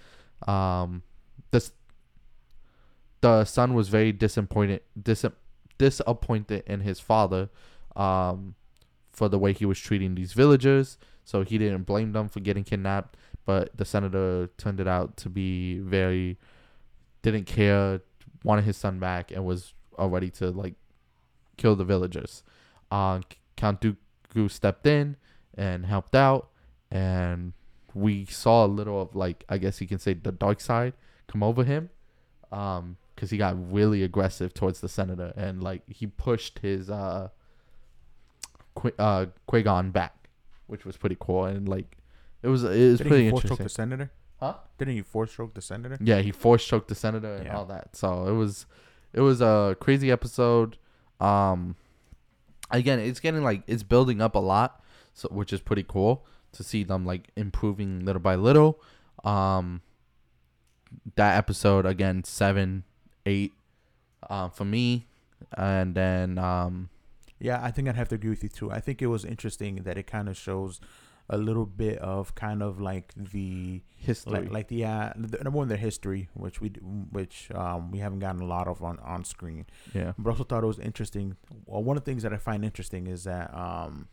um, 0.46 1.02
this. 1.50 1.72
The 3.20 3.44
son 3.44 3.74
was 3.74 3.88
very 3.88 4.12
disappointed 4.12 4.82
dis- 5.00 5.24
disappointed 5.76 6.62
in 6.66 6.80
his 6.80 7.00
father, 7.00 7.50
um, 7.96 8.54
for 9.12 9.28
the 9.28 9.38
way 9.38 9.52
he 9.52 9.66
was 9.66 9.78
treating 9.78 10.14
these 10.14 10.32
villagers. 10.32 10.98
So 11.24 11.42
he 11.42 11.58
didn't 11.58 11.82
blame 11.82 12.12
them 12.12 12.28
for 12.28 12.40
getting 12.40 12.64
kidnapped, 12.64 13.16
but 13.44 13.76
the 13.76 13.84
senator 13.84 14.48
turned 14.56 14.80
it 14.80 14.88
out 14.88 15.16
to 15.18 15.28
be 15.28 15.78
very 15.80 16.38
didn't 17.22 17.44
care, 17.44 18.00
wanted 18.44 18.64
his 18.64 18.76
son 18.76 18.98
back, 18.98 19.30
and 19.30 19.44
was 19.44 19.74
all 19.98 20.08
ready 20.08 20.30
to 20.30 20.50
like 20.50 20.74
kill 21.56 21.76
the 21.76 21.84
villagers. 21.84 22.42
Uh, 22.90 23.20
Count 23.56 23.80
Dooku 23.80 24.50
stepped 24.50 24.86
in 24.86 25.16
and 25.56 25.84
helped 25.84 26.14
out, 26.14 26.50
and 26.90 27.52
we 27.94 28.24
saw 28.26 28.64
a 28.64 28.68
little 28.68 29.00
of 29.02 29.14
like 29.16 29.44
I 29.48 29.58
guess 29.58 29.80
you 29.80 29.86
can 29.86 29.98
say 29.98 30.14
the 30.14 30.32
dark 30.32 30.60
side 30.60 30.92
come 31.26 31.42
over 31.42 31.64
him, 31.64 31.90
um, 32.52 32.96
because 33.14 33.30
he 33.30 33.36
got 33.38 33.56
really 33.72 34.02
aggressive 34.02 34.54
towards 34.54 34.80
the 34.80 34.88
senator 34.88 35.32
and 35.36 35.62
like 35.62 35.82
he 35.88 36.06
pushed 36.06 36.60
his 36.60 36.88
uh, 36.90 37.28
Qui- 38.74 38.92
uh 38.98 39.26
Qui-Gon 39.46 39.90
back, 39.90 40.28
which 40.66 40.84
was 40.84 40.96
pretty 40.96 41.16
cool 41.18 41.44
and 41.46 41.68
like 41.68 41.96
it 42.42 42.48
was 42.48 42.62
it 42.62 42.68
was 42.68 42.98
Didn't 42.98 43.08
pretty 43.08 43.24
he 43.24 43.28
interesting. 43.30 43.56
the 43.64 43.68
senator? 43.68 44.10
Huh? 44.38 44.54
Didn't 44.78 44.94
he 44.94 45.02
force 45.02 45.32
choke 45.32 45.54
the 45.54 45.60
senator? 45.62 45.98
Yeah, 46.00 46.20
he 46.20 46.30
force 46.30 46.64
choked 46.64 46.86
the 46.88 46.94
senator 46.94 47.34
and 47.34 47.46
Yeah. 47.46 47.56
all 47.56 47.64
that. 47.66 47.96
So 47.96 48.26
it 48.28 48.32
was 48.34 48.66
it 49.12 49.20
was 49.20 49.40
a 49.40 49.76
crazy 49.80 50.10
episode. 50.12 50.76
Um 51.20 51.74
again, 52.70 53.00
it's 53.00 53.18
getting 53.18 53.42
like 53.42 53.62
it's 53.66 53.82
building 53.82 54.20
up 54.20 54.36
a 54.36 54.38
lot, 54.38 54.80
so 55.14 55.28
which 55.32 55.52
is 55.52 55.60
pretty 55.60 55.84
cool 55.86 56.24
to 56.58 56.62
see 56.64 56.82
them 56.84 57.06
like 57.06 57.30
improving 57.36 58.04
little 58.04 58.20
by 58.20 58.34
little. 58.34 58.80
Um 59.24 59.80
that 61.16 61.36
episode 61.36 61.84
again 61.86 62.24
7 62.24 62.82
8 63.26 63.52
uh, 64.30 64.48
for 64.48 64.64
me 64.64 65.06
and 65.56 65.94
then 65.94 66.38
um 66.38 66.90
Yeah, 67.38 67.60
I 67.62 67.70
think 67.70 67.88
I'd 67.88 67.96
have 67.96 68.08
to 68.08 68.14
agree 68.16 68.30
with 68.30 68.42
you 68.42 68.48
too. 68.48 68.70
I 68.70 68.80
think 68.80 69.00
it 69.02 69.06
was 69.06 69.24
interesting 69.24 69.76
that 69.84 69.96
it 69.96 70.06
kind 70.06 70.28
of 70.28 70.36
shows 70.36 70.80
a 71.30 71.36
little 71.36 71.66
bit 71.66 71.98
of 71.98 72.34
kind 72.34 72.62
of 72.62 72.80
like 72.80 73.12
the 73.14 73.82
History. 73.96 74.32
like, 74.32 74.50
like 74.50 74.68
the, 74.68 74.84
uh, 74.86 75.12
the 75.16 75.38
number 75.44 75.58
one 75.58 75.68
their 75.68 75.76
history, 75.76 76.28
which 76.34 76.60
we 76.62 76.70
which 77.10 77.50
um 77.54 77.90
we 77.90 77.98
haven't 77.98 78.20
gotten 78.20 78.40
a 78.40 78.46
lot 78.46 78.66
of 78.66 78.82
on 78.82 78.98
on 79.00 79.24
screen. 79.24 79.66
Yeah. 79.94 80.12
But 80.16 80.30
also 80.30 80.44
thought 80.44 80.64
it 80.64 80.66
was 80.66 80.78
interesting. 80.78 81.36
Well, 81.66 81.82
one 81.82 81.96
of 81.98 82.04
the 82.04 82.10
things 82.10 82.22
that 82.22 82.32
I 82.32 82.38
find 82.38 82.64
interesting 82.64 83.06
is 83.08 83.24
that 83.24 83.52
um 83.54 84.08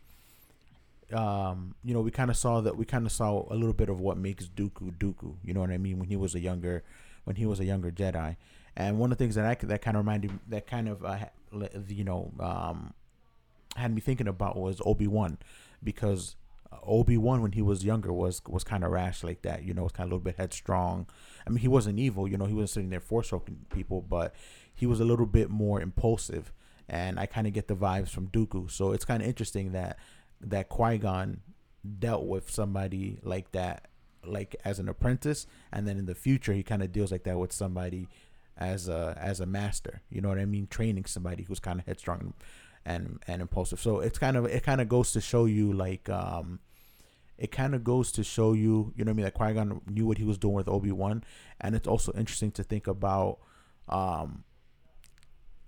um 1.12 1.74
you 1.84 1.94
know 1.94 2.00
we 2.00 2.10
kind 2.10 2.30
of 2.30 2.36
saw 2.36 2.60
that 2.60 2.76
we 2.76 2.84
kind 2.84 3.06
of 3.06 3.12
saw 3.12 3.46
a 3.50 3.54
little 3.54 3.72
bit 3.72 3.88
of 3.88 4.00
what 4.00 4.16
makes 4.16 4.46
Dooku 4.48 4.96
Dooku. 4.98 5.34
You 5.44 5.54
know 5.54 5.60
what 5.60 5.70
I 5.70 5.78
mean 5.78 5.98
when 5.98 6.08
he 6.08 6.16
was 6.16 6.34
a 6.34 6.40
younger 6.40 6.82
when 7.24 7.36
he 7.36 7.46
was 7.46 7.60
a 7.60 7.64
younger 7.64 7.90
Jedi. 7.90 8.36
And 8.76 8.98
one 8.98 9.10
of 9.10 9.18
the 9.18 9.24
things 9.24 9.36
that 9.36 9.46
I 9.46 9.54
that 9.66 9.82
kind 9.82 9.96
of 9.96 10.04
reminded 10.04 10.38
that 10.48 10.66
kind 10.66 10.88
of 10.88 11.04
uh, 11.04 11.18
you 11.88 12.04
know 12.04 12.32
um 12.40 12.94
had 13.76 13.94
me 13.94 14.00
thinking 14.00 14.28
about 14.28 14.56
was 14.56 14.80
Obi 14.84 15.06
Wan, 15.06 15.38
because 15.82 16.36
Obi 16.84 17.16
Wan 17.16 17.42
when 17.42 17.52
he 17.52 17.62
was 17.62 17.84
younger 17.84 18.12
was 18.12 18.42
was 18.48 18.64
kind 18.64 18.84
of 18.84 18.90
rash 18.90 19.22
like 19.22 19.42
that. 19.42 19.64
You 19.64 19.74
know, 19.74 19.84
was 19.84 19.92
kind 19.92 20.06
of 20.06 20.12
a 20.12 20.14
little 20.14 20.24
bit 20.24 20.36
headstrong. 20.36 21.06
I 21.46 21.50
mean, 21.50 21.58
he 21.58 21.68
wasn't 21.68 21.98
evil. 21.98 22.26
You 22.26 22.36
know, 22.36 22.46
he 22.46 22.54
wasn't 22.54 22.70
sitting 22.70 22.90
there 22.90 23.00
force 23.00 23.28
choking 23.28 23.66
people, 23.70 24.02
but 24.02 24.34
he 24.74 24.86
was 24.86 25.00
a 25.00 25.04
little 25.04 25.26
bit 25.26 25.50
more 25.50 25.80
impulsive. 25.80 26.52
And 26.88 27.18
I 27.18 27.26
kind 27.26 27.46
of 27.46 27.52
get 27.52 27.66
the 27.66 27.74
vibes 27.74 28.10
from 28.10 28.28
Dooku. 28.28 28.70
So 28.70 28.92
it's 28.92 29.04
kind 29.04 29.22
of 29.22 29.28
interesting 29.28 29.72
that 29.72 29.98
that 30.40 30.68
Qui 30.68 30.98
Gon 30.98 31.40
dealt 31.98 32.26
with 32.26 32.50
somebody 32.50 33.18
like 33.22 33.52
that, 33.52 33.88
like 34.24 34.56
as 34.64 34.78
an 34.78 34.88
apprentice, 34.88 35.46
and 35.72 35.86
then 35.86 35.98
in 35.98 36.06
the 36.06 36.14
future 36.14 36.52
he 36.52 36.62
kind 36.62 36.82
of 36.82 36.92
deals 36.92 37.12
like 37.12 37.24
that 37.24 37.38
with 37.38 37.52
somebody 37.52 38.08
as 38.56 38.88
a 38.88 39.16
as 39.20 39.40
a 39.40 39.46
master. 39.46 40.02
You 40.10 40.20
know 40.20 40.28
what 40.28 40.38
I 40.38 40.46
mean? 40.46 40.66
Training 40.66 41.04
somebody 41.04 41.44
who's 41.44 41.60
kind 41.60 41.80
of 41.80 41.86
headstrong 41.86 42.34
and 42.84 43.20
and 43.26 43.42
impulsive. 43.42 43.80
So 43.80 44.00
it's 44.00 44.18
kind 44.18 44.36
of 44.36 44.46
it 44.46 44.62
kind 44.62 44.80
of 44.80 44.88
goes 44.88 45.12
to 45.12 45.20
show 45.20 45.44
you 45.44 45.72
like 45.72 46.08
um 46.08 46.60
it 47.38 47.52
kind 47.52 47.74
of 47.74 47.84
goes 47.84 48.12
to 48.12 48.24
show 48.24 48.52
you, 48.52 48.92
you 48.96 49.04
know 49.04 49.10
what 49.10 49.14
I 49.14 49.16
mean, 49.16 49.24
that 49.24 49.34
Qui 49.34 49.52
Gon 49.52 49.80
knew 49.86 50.06
what 50.06 50.18
he 50.18 50.24
was 50.24 50.38
doing 50.38 50.54
with 50.54 50.68
Obi 50.68 50.90
Wan, 50.92 51.22
and 51.60 51.74
it's 51.74 51.86
also 51.86 52.12
interesting 52.12 52.50
to 52.52 52.62
think 52.62 52.86
about, 52.86 53.38
um, 53.88 54.44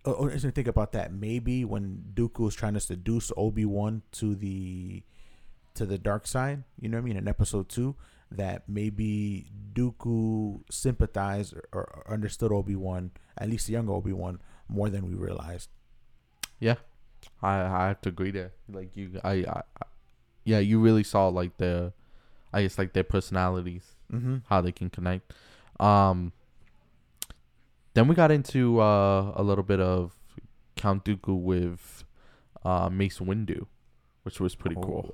or, 0.08 0.14
or 0.14 0.30
interesting 0.30 0.68
about 0.68 0.92
that 0.92 1.12
maybe 1.12 1.64
when 1.64 2.04
Dooku 2.14 2.40
was 2.40 2.54
trying 2.54 2.74
to 2.74 2.80
seduce 2.80 3.30
Obi 3.36 3.64
Wan 3.64 4.02
to 4.12 4.34
the 4.34 5.02
to 5.74 5.86
the 5.86 5.98
dark 5.98 6.26
side, 6.26 6.64
you 6.80 6.88
know 6.88 6.96
what 6.98 7.02
I 7.02 7.04
mean, 7.04 7.16
in 7.16 7.28
Episode 7.28 7.68
Two, 7.68 7.94
that 8.32 8.68
maybe 8.68 9.46
Dooku 9.74 10.62
sympathized 10.70 11.54
or, 11.54 11.68
or 11.72 12.04
understood 12.08 12.50
Obi 12.52 12.74
Wan, 12.74 13.12
at 13.36 13.48
least 13.48 13.66
the 13.66 13.74
younger 13.74 13.92
Obi 13.92 14.12
Wan, 14.12 14.40
more 14.68 14.88
than 14.90 15.06
we 15.06 15.14
realized. 15.14 15.68
Yeah, 16.58 16.76
I 17.42 17.60
I 17.60 17.86
have 17.88 18.00
to 18.02 18.08
agree 18.08 18.32
there. 18.32 18.52
Like 18.68 18.96
you, 18.96 19.20
I, 19.22 19.32
I, 19.46 19.62
I 19.80 19.86
yeah, 20.44 20.58
you 20.58 20.80
really 20.80 21.04
saw 21.04 21.28
like 21.28 21.56
the, 21.58 21.92
I 22.52 22.62
guess 22.62 22.78
like 22.78 22.92
their 22.92 23.04
personalities, 23.04 23.84
Mhm. 24.12 24.42
how 24.48 24.60
they 24.62 24.72
can 24.72 24.90
connect. 24.90 25.32
Um. 25.78 26.32
Then 27.98 28.06
we 28.06 28.14
got 28.14 28.30
into 28.30 28.80
uh, 28.80 29.32
a 29.34 29.42
little 29.42 29.64
bit 29.64 29.80
of 29.80 30.12
Count 30.76 31.04
Dooku 31.04 31.36
with 31.36 32.04
uh, 32.64 32.88
Mace 32.88 33.18
Windu, 33.18 33.66
which 34.22 34.38
was 34.38 34.54
pretty 34.54 34.76
cool. 34.76 35.12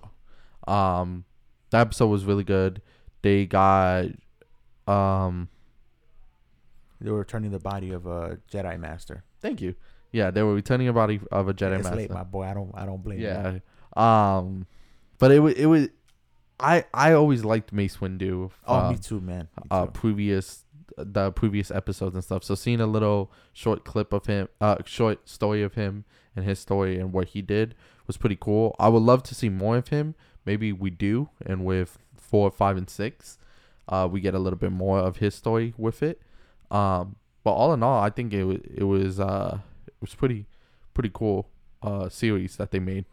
Um, 0.68 1.25
that 1.70 1.81
episode 1.81 2.09
was 2.09 2.27
really 2.27 2.44
good. 2.44 2.83
They 3.23 3.47
got 3.47 4.09
um. 4.87 5.49
They 7.01 7.11
were 7.11 7.20
returning 7.20 7.53
the 7.53 7.59
body 7.59 7.90
of 7.90 8.05
a 8.05 8.38
Jedi 8.53 8.79
Master. 8.79 9.25
Thank 9.40 9.62
you. 9.62 9.77
Yeah, 10.12 10.31
they 10.31 10.42
were 10.42 10.55
returning 10.55 10.87
a 10.88 10.92
body 10.92 11.20
of 11.33 11.49
a 11.49 11.55
Jedi 11.55 11.77
it's 11.77 11.85
Master. 11.85 11.97
late, 11.97 12.11
my 12.11 12.23
boy. 12.23 12.42
I 12.42 12.53
don't. 12.53 12.70
I 12.75 12.85
don't 12.85 13.03
blame 13.03 13.20
you. 13.20 13.29
Yeah. 13.29 13.61
Um, 13.97 14.66
but 15.18 15.31
it 15.31 15.38
was 15.38 15.55
it 15.55 15.64
was, 15.64 15.88
I 16.61 16.85
I 16.92 17.14
always 17.14 17.47
liked 17.47 17.73
Mace 17.73 17.97
Windu. 17.97 18.51
Oh, 18.66 18.88
me 18.90 18.97
um, 18.97 18.99
too, 18.99 19.23
man. 19.23 19.49
Me 19.57 19.68
Uh, 19.70 19.87
previous 19.87 20.63
the 20.96 21.33
previous 21.33 21.70
episodes 21.70 22.14
and 22.14 22.24
stuff. 22.24 22.44
So 22.44 22.54
seeing 22.54 22.80
a 22.80 22.87
little 22.87 23.30
short 23.52 23.85
clip 23.85 24.12
of 24.12 24.26
him, 24.26 24.48
uh, 24.61 24.76
short 24.85 25.28
story 25.28 25.62
of 25.62 25.74
him 25.74 26.04
and 26.37 26.44
his 26.44 26.59
story 26.59 26.98
and 26.98 27.12
what 27.12 27.28
he 27.28 27.42
did 27.42 27.74
was 28.07 28.16
pretty 28.16 28.37
cool. 28.40 28.74
I 28.78 28.88
would 28.88 29.02
love 29.02 29.22
to 29.24 29.35
see 29.35 29.48
more 29.48 29.76
of 29.76 29.88
him. 29.88 30.14
Maybe 30.44 30.72
we 30.72 30.90
do, 30.90 31.30
and 31.44 31.64
with 31.64 31.98
four, 32.16 32.50
five, 32.50 32.76
and 32.76 32.88
six, 32.88 33.38
uh, 33.88 34.09
we 34.11 34.20
get 34.20 34.35
a 34.35 34.38
little 34.38 34.59
bit 34.59 34.72
more 34.72 34.98
of 34.98 35.16
his 35.16 35.35
story 35.35 35.72
with 35.78 36.02
it. 36.02 36.20
Um, 36.70 37.16
but 37.44 37.52
all 37.52 37.72
in 37.72 37.83
all, 37.83 38.02
I 38.02 38.11
think 38.11 38.33
it 38.33 38.44
was 38.44 38.59
it 38.74 38.85
was 38.85 39.20
uh 39.20 39.59
it 39.87 39.94
was 40.00 40.14
pretty 40.14 40.46
pretty 40.92 41.11
cool 41.12 41.48
uh 41.83 42.09
series 42.09 42.57
that 42.57 42.70
they 42.70 42.78
made. 42.78 43.04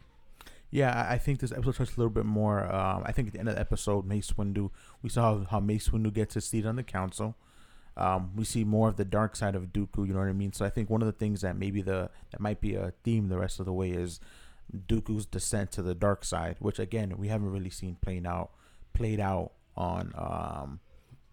Yeah, 0.70 1.06
I 1.08 1.18
think 1.18 1.40
this 1.40 1.52
episode 1.52 1.74
touched 1.74 1.96
a 1.98 2.00
little 2.00 2.10
bit 2.10 2.24
more. 2.24 2.64
Um, 2.64 3.02
I 3.04 3.12
think 3.12 3.28
at 3.28 3.34
the 3.34 3.40
end 3.40 3.50
of 3.50 3.56
the 3.56 3.60
episode, 3.60 4.06
Mace 4.06 4.30
Windu, 4.32 4.70
we 5.02 5.10
saw 5.10 5.44
how 5.44 5.60
Mace 5.60 5.90
Windu 5.90 6.10
gets 6.12 6.32
his 6.32 6.46
seat 6.46 6.64
on 6.64 6.76
the 6.76 6.82
council. 6.82 7.36
Um, 7.96 8.30
we 8.36 8.44
see 8.44 8.64
more 8.64 8.88
of 8.88 8.96
the 8.96 9.04
dark 9.04 9.36
side 9.36 9.54
of 9.54 9.72
Dooku. 9.72 10.06
You 10.06 10.14
know 10.14 10.20
what 10.20 10.28
I 10.28 10.32
mean? 10.32 10.52
So 10.52 10.64
I 10.64 10.70
think 10.70 10.88
one 10.88 11.02
of 11.02 11.06
the 11.06 11.12
things 11.12 11.42
that 11.42 11.56
maybe 11.56 11.82
the 11.82 12.10
that 12.30 12.40
might 12.40 12.60
be 12.60 12.74
a 12.74 12.92
theme 13.04 13.28
the 13.28 13.38
rest 13.38 13.60
of 13.60 13.66
the 13.66 13.72
way 13.72 13.90
is 13.90 14.18
Dooku's 14.88 15.26
descent 15.26 15.72
to 15.72 15.82
the 15.82 15.94
dark 15.94 16.24
side, 16.24 16.56
which 16.58 16.78
again 16.78 17.14
we 17.18 17.28
haven't 17.28 17.50
really 17.50 17.70
seen 17.70 17.96
playing 18.00 18.26
out 18.26 18.50
played 18.94 19.20
out 19.20 19.52
on 19.76 20.12
um 20.16 20.80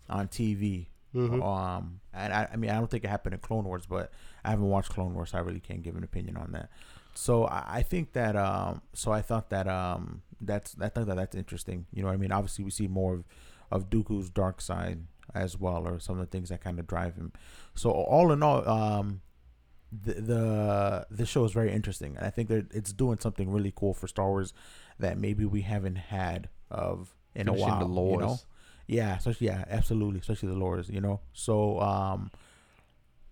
on 0.10 0.28
TV. 0.28 0.88
Mhm. 1.16 1.44
Um, 1.44 2.02
and 2.14 2.34
I, 2.34 2.50
I 2.54 2.56
mean 2.58 2.70
I 2.70 2.76
don't 2.76 2.90
think 2.90 3.04
it 3.04 3.10
happened 3.10 3.34
in 3.34 3.40
Clone 3.40 3.64
Wars, 3.64 3.86
but 3.86 4.12
I 4.44 4.50
haven't 4.52 4.68
watched 4.68 4.90
Clone 4.90 5.14
Wars, 5.14 5.32
so 5.32 5.38
I 5.38 5.42
really 5.42 5.60
can't 5.60 5.82
give 5.82 5.96
an 5.96 6.04
opinion 6.04 6.38
on 6.38 6.52
that. 6.52 6.70
So 7.14 7.46
I, 7.46 7.64
I 7.68 7.82
think 7.84 8.14
that 8.14 8.36
um 8.36 8.82
so 8.94 9.12
I 9.12 9.22
thought 9.22 9.50
that 9.50 9.68
um 9.68 10.22
that's 10.42 10.76
I 10.80 10.90
thought 10.90 11.08
that 11.08 11.16
that's 11.16 11.36
interesting. 11.36 11.86
You 11.94 12.02
know 12.02 12.10
what 12.10 12.16
I 12.16 12.18
mean? 12.18 12.32
Obviously 12.32 12.66
we 12.66 12.72
see 12.72 12.88
more 12.88 13.14
of, 13.14 13.24
of 13.72 13.90
Dooku's 13.90 14.30
dark 14.30 14.60
side 14.62 15.00
as 15.34 15.58
well, 15.58 15.88
or 15.88 16.00
some 16.00 16.20
of 16.20 16.26
the 16.26 16.32
things 16.32 16.50
that 16.50 16.62
kind 16.62 16.80
of 16.80 16.88
drive 16.88 17.16
him. 17.16 17.32
So 17.76 17.92
all 17.92 18.32
in 18.32 18.44
all, 18.44 18.68
um 18.68 19.22
the 19.92 20.14
the 20.14 21.08
the 21.10 21.26
show 21.26 21.46
is 21.46 21.52
very 21.52 21.72
interesting, 21.72 22.16
and 22.16 22.26
I 22.26 22.30
think 22.30 22.50
that 22.50 22.74
it's 22.74 22.94
doing 22.94 23.20
something 23.20 23.50
really 23.52 23.74
cool 23.76 23.94
for 23.94 24.08
Star 24.08 24.30
Wars 24.30 24.54
that 25.00 25.18
maybe 25.18 25.46
we 25.46 25.62
haven't 25.62 25.96
had 25.96 26.50
of 26.70 27.16
in 27.34 27.48
a 27.48 27.54
while. 27.54 27.80
the 27.80 27.86
You 27.86 28.18
know? 28.18 28.40
Yeah, 28.88 29.18
especially 29.18 29.48
yeah, 29.48 29.66
absolutely, 29.70 30.20
especially 30.20 30.50
the 30.50 30.60
lores. 30.60 30.90
You 30.90 31.02
know, 31.02 31.22
so 31.34 31.80
um. 31.80 32.32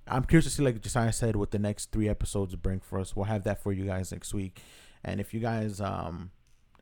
I'm 0.10 0.23
curious 0.23 0.45
to 0.45 0.51
see, 0.51 0.63
like 0.63 0.79
Josiah 0.81 1.12
said, 1.12 1.36
what 1.36 1.51
the 1.51 1.60
next 1.60 1.91
three 1.91 2.07
episodes 2.07 2.55
bring 2.55 2.79
for 2.79 2.97
us. 2.97 3.13
We'll 3.13 3.25
have 3.25 3.43
that 3.43 3.62
for 3.62 3.73
you 3.73 3.83
guys 3.83 4.10
next 4.13 4.33
week. 4.33 4.62
And 5.03 5.19
if 5.19 5.33
you 5.33 5.41
guys 5.41 5.81
um 5.81 6.31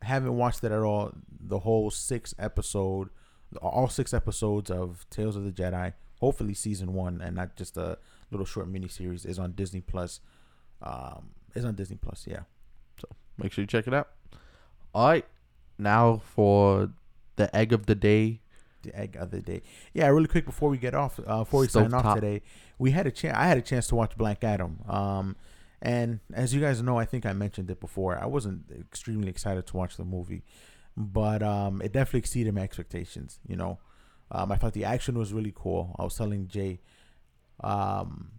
haven't 0.04 0.38
watched 0.38 0.64
it 0.64 0.72
at 0.72 0.80
all, 0.80 1.12
the 1.40 1.58
whole 1.58 1.90
six 1.90 2.36
episode, 2.38 3.10
all 3.58 3.88
six 3.88 4.14
episodes 4.14 4.70
of 4.72 5.06
Tales 5.10 5.36
of 5.36 5.44
the 5.44 5.52
Jedi, 5.52 5.94
hopefully 6.20 6.54
season 6.54 6.94
one, 6.94 7.22
and 7.22 7.36
not 7.36 7.56
just 7.56 7.78
a 7.78 7.98
little 8.32 8.46
short 8.46 8.68
mini 8.68 8.88
series, 8.88 9.26
is 9.26 9.40
on 9.40 9.54
Disney 9.54 9.82
Plus. 9.82 10.20
Um, 10.82 11.32
is 11.54 11.66
on 11.66 11.76
Disney 11.76 11.98
Plus, 12.02 12.26
yeah. 12.28 12.42
So 13.00 13.08
make 13.38 13.52
sure 13.52 13.64
you 13.64 13.68
check 13.68 13.88
it 13.88 13.94
out. 13.94 14.10
All 14.94 15.08
right, 15.08 15.26
now 15.78 16.22
for 16.36 16.92
the 17.36 17.54
egg 17.56 17.74
of 17.74 17.86
the 17.86 17.96
day. 17.96 18.42
the 18.84 18.98
egg 18.98 19.18
of 19.20 19.32
the 19.32 19.42
day. 19.42 19.62
Yeah, 19.94 20.08
really 20.08 20.28
quick 20.28 20.46
before 20.46 20.70
we 20.70 20.78
get 20.78 20.94
off, 20.94 21.20
uh, 21.26 21.40
before 21.40 21.62
we 21.62 21.68
sign 21.68 21.94
off 21.94 22.06
Stovetop. 22.06 22.16
today, 22.16 22.42
we 22.78 22.92
had 22.92 23.08
a 23.08 23.12
chance. 23.12 23.36
I 23.38 23.48
had 23.48 23.58
a 23.58 23.62
chance 23.62 23.88
to 23.88 23.96
watch 23.96 24.16
Black 24.18 24.44
Adam. 24.44 24.80
Um, 24.88 25.36
and 25.82 26.20
as 26.34 26.54
you 26.54 26.62
guys 26.62 26.82
know, 26.82 26.98
I 26.98 27.06
think 27.06 27.26
I 27.26 27.34
mentioned 27.34 27.70
it 27.70 27.80
before. 27.80 28.18
I 28.18 28.26
wasn't 28.26 28.72
extremely 28.80 29.30
excited 29.30 29.68
to 29.68 29.78
watch 29.78 29.98
the 29.98 30.06
movie, 30.06 30.44
but 30.98 31.44
um, 31.44 31.82
it 31.82 31.92
definitely 31.92 32.20
exceeded 32.20 32.54
my 32.54 32.62
expectations. 32.62 33.40
You 33.48 33.56
know, 33.56 33.80
um, 34.32 34.52
I 34.52 34.56
thought 34.56 34.74
the 34.74 34.86
action 34.86 35.18
was 35.18 35.34
really 35.34 35.54
cool. 35.56 35.96
I 36.00 36.04
was 36.04 36.16
telling 36.16 36.48
Jay, 36.48 36.80
um, 37.62 38.32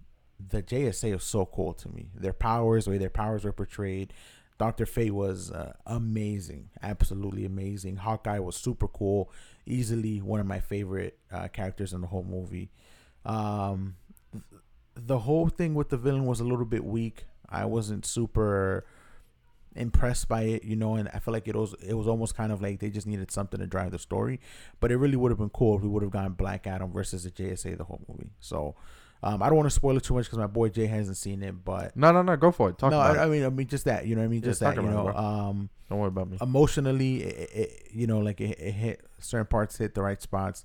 the 0.49 0.62
JSA 0.62 1.12
was 1.12 1.25
so 1.25 1.47
cool 1.47 1.73
to 1.75 1.88
me. 1.88 2.09
Their 2.14 2.33
powers, 2.33 2.85
the 2.85 2.92
way 2.92 2.99
their 2.99 3.11
powers 3.11 3.45
were 3.45 3.53
portrayed. 3.53 4.12
Doctor 4.59 4.87
Fate 4.87 5.12
was 5.12 5.51
uh, 5.51 5.75
amazing, 5.87 6.71
absolutely 6.83 7.45
amazing. 7.45 7.97
Hawkeye 7.97 8.38
was 8.38 8.57
super 8.57 8.88
cool, 8.88 9.31
easily 9.66 10.23
one 10.23 10.40
of 10.40 10.47
my 10.47 10.61
favorite 10.61 11.19
uh, 11.31 11.49
characters 11.49 11.92
in 11.92 12.01
the 12.01 12.07
whole 12.07 12.25
movie. 12.25 12.71
Um, 13.27 13.97
th- 14.33 14.45
the 14.95 15.19
whole 15.21 15.49
thing 15.49 15.75
with 15.75 15.90
the 15.90 15.99
villain 15.99 16.25
was 16.25 16.40
a 16.40 16.45
little 16.45 16.64
bit 16.64 16.85
weak. 16.85 17.27
I 17.51 17.66
wasn't 17.66 18.07
super 18.07 18.87
impressed 19.76 20.28
by 20.28 20.42
it, 20.42 20.64
you 20.64 20.76
know, 20.76 20.94
and 20.94 21.08
I 21.12 21.18
feel 21.18 21.32
like 21.32 21.48
it 21.48 21.54
was 21.54 21.74
it 21.86 21.94
was 21.94 22.06
almost 22.06 22.36
kind 22.36 22.52
of 22.52 22.62
like 22.62 22.80
they 22.80 22.90
just 22.90 23.06
needed 23.06 23.30
something 23.30 23.60
to 23.60 23.66
drive 23.66 23.92
the 23.92 23.98
story. 23.98 24.40
But 24.80 24.92
it 24.92 24.96
really 24.96 25.16
would 25.16 25.30
have 25.30 25.38
been 25.38 25.50
cool 25.50 25.76
if 25.76 25.82
we 25.82 25.88
would 25.88 26.02
have 26.02 26.12
gone 26.12 26.32
Black 26.32 26.66
Adam 26.66 26.92
versus 26.92 27.24
the 27.24 27.30
JSA 27.30 27.76
the 27.76 27.84
whole 27.84 28.00
movie. 28.08 28.32
So 28.40 28.74
um, 29.22 29.42
I 29.42 29.48
don't 29.48 29.56
want 29.56 29.66
to 29.66 29.74
spoil 29.74 29.96
it 29.96 30.04
too 30.04 30.14
much 30.14 30.26
because 30.26 30.38
my 30.38 30.46
boy 30.46 30.68
Jay 30.68 30.86
hasn't 30.86 31.16
seen 31.16 31.42
it, 31.42 31.64
but 31.64 31.96
No, 31.96 32.12
no, 32.12 32.22
no. 32.22 32.36
Go 32.36 32.52
for 32.52 32.70
it. 32.70 32.78
Talk 32.78 32.90
no, 32.90 33.00
about 33.00 33.18
I, 33.18 33.24
I 33.24 33.26
mean, 33.26 33.44
I 33.44 33.48
mean, 33.48 33.66
just 33.66 33.84
that, 33.86 34.06
you 34.06 34.14
know, 34.14 34.20
what 34.20 34.26
I 34.26 34.28
mean, 34.28 34.42
just 34.42 34.60
talk 34.60 34.74
that, 34.74 34.82
you 34.82 34.88
know, 34.88 35.08
it, 35.08 35.16
um, 35.16 35.70
Don't 35.88 35.98
worry 35.98 36.08
about 36.08 36.30
me. 36.30 36.38
Emotionally, 36.40 37.22
it, 37.22 37.50
it, 37.54 37.88
you 37.92 38.06
know, 38.06 38.18
like 38.18 38.40
it, 38.40 38.58
it 38.58 38.72
hit 38.72 39.04
certain 39.18 39.46
parts 39.46 39.78
hit 39.78 39.94
the 39.94 40.02
right 40.02 40.20
spots. 40.20 40.64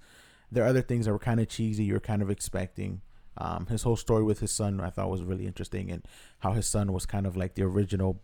There 0.52 0.64
are 0.64 0.68
other 0.68 0.82
things 0.82 1.06
that 1.06 1.14
were 1.14 1.20
kind 1.20 1.40
of 1.40 1.48
cheesy. 1.48 1.86
You 1.86 1.94
were 1.94 2.00
kind 2.02 2.22
of 2.22 2.30
expecting. 2.30 3.02
Um, 3.38 3.68
his 3.68 3.84
whole 3.84 3.96
story 3.96 4.24
with 4.24 4.42
his 4.42 4.52
son, 4.52 4.82
I 4.82 4.90
thought 4.90 5.10
was 5.10 5.24
really 5.24 5.48
interesting, 5.48 5.90
and 5.90 6.06
how 6.40 6.52
his 6.52 6.68
son 6.68 6.92
was 6.92 7.06
kind 7.06 7.26
of 7.26 7.38
like 7.38 7.56
the 7.56 7.64
original 7.64 8.22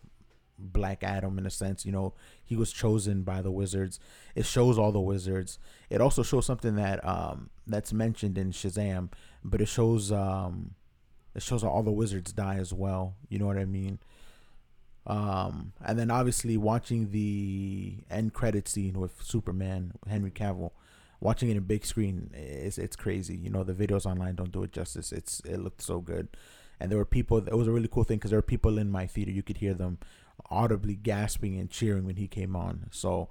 Black 0.58 1.04
Adam 1.04 1.38
in 1.38 1.46
a 1.46 1.50
sense. 1.50 1.86
You 1.86 1.92
know, 1.92 2.14
he 2.44 2.56
was 2.56 2.72
chosen 2.72 3.24
by 3.24 3.42
the 3.42 3.52
Wizards. 3.52 4.00
It 4.36 4.46
shows 4.46 4.78
all 4.78 4.92
the 4.92 5.00
Wizards. 5.00 5.60
It 5.90 6.02
also 6.02 6.24
shows 6.24 6.46
something 6.46 6.76
that 6.76 7.06
um 7.06 7.50
that's 7.66 7.94
mentioned 7.94 8.38
in 8.38 8.52
Shazam, 8.52 9.10
but 9.44 9.62
it 9.62 9.68
shows 9.68 10.12
um 10.12 10.76
it 11.36 11.44
shows 11.44 11.64
all 11.64 11.84
the 11.84 11.92
Wizards 11.92 12.34
die 12.34 12.58
as 12.58 12.74
well. 12.74 13.16
You 13.30 13.40
know 13.40 13.46
what 13.46 13.58
I 13.58 13.66
mean? 13.66 14.00
Um, 15.06 15.72
and 15.86 15.98
then 15.98 16.12
obviously 16.12 16.58
watching 16.58 17.12
the 17.12 17.98
end 18.10 18.34
credit 18.34 18.68
scene 18.68 19.00
with 19.00 19.24
Superman, 19.24 19.94
Henry 20.08 20.32
Cavill, 20.32 20.72
watching 21.22 21.50
it 21.50 21.56
in 21.56 21.64
big 21.64 21.86
screen, 21.86 22.30
it's 22.34 22.78
it's 22.78 22.96
crazy. 22.98 23.36
You 23.36 23.50
know, 23.50 23.64
the 23.64 23.74
videos 23.74 24.06
online 24.06 24.36
don't 24.36 24.52
do 24.52 24.64
it 24.64 24.74
justice. 24.74 25.14
It's 25.14 25.40
it 25.42 25.60
looked 25.60 25.82
so 25.82 26.02
good, 26.02 26.28
and 26.80 26.92
there 26.92 26.98
were 26.98 27.06
people. 27.06 27.38
It 27.38 27.56
was 27.58 27.68
a 27.68 27.72
really 27.72 27.88
cool 27.88 28.04
thing 28.04 28.18
because 28.18 28.32
there 28.32 28.38
were 28.38 28.44
people 28.44 28.78
in 28.78 28.90
my 28.92 29.08
theater. 29.08 29.32
You 29.32 29.44
could 29.44 29.58
hear 29.58 29.74
them 29.74 30.00
audibly 30.50 30.96
gasping 30.96 31.58
and 31.60 31.70
cheering 31.70 32.06
when 32.06 32.18
he 32.18 32.28
came 32.28 32.56
on. 32.56 32.88
So. 32.92 33.30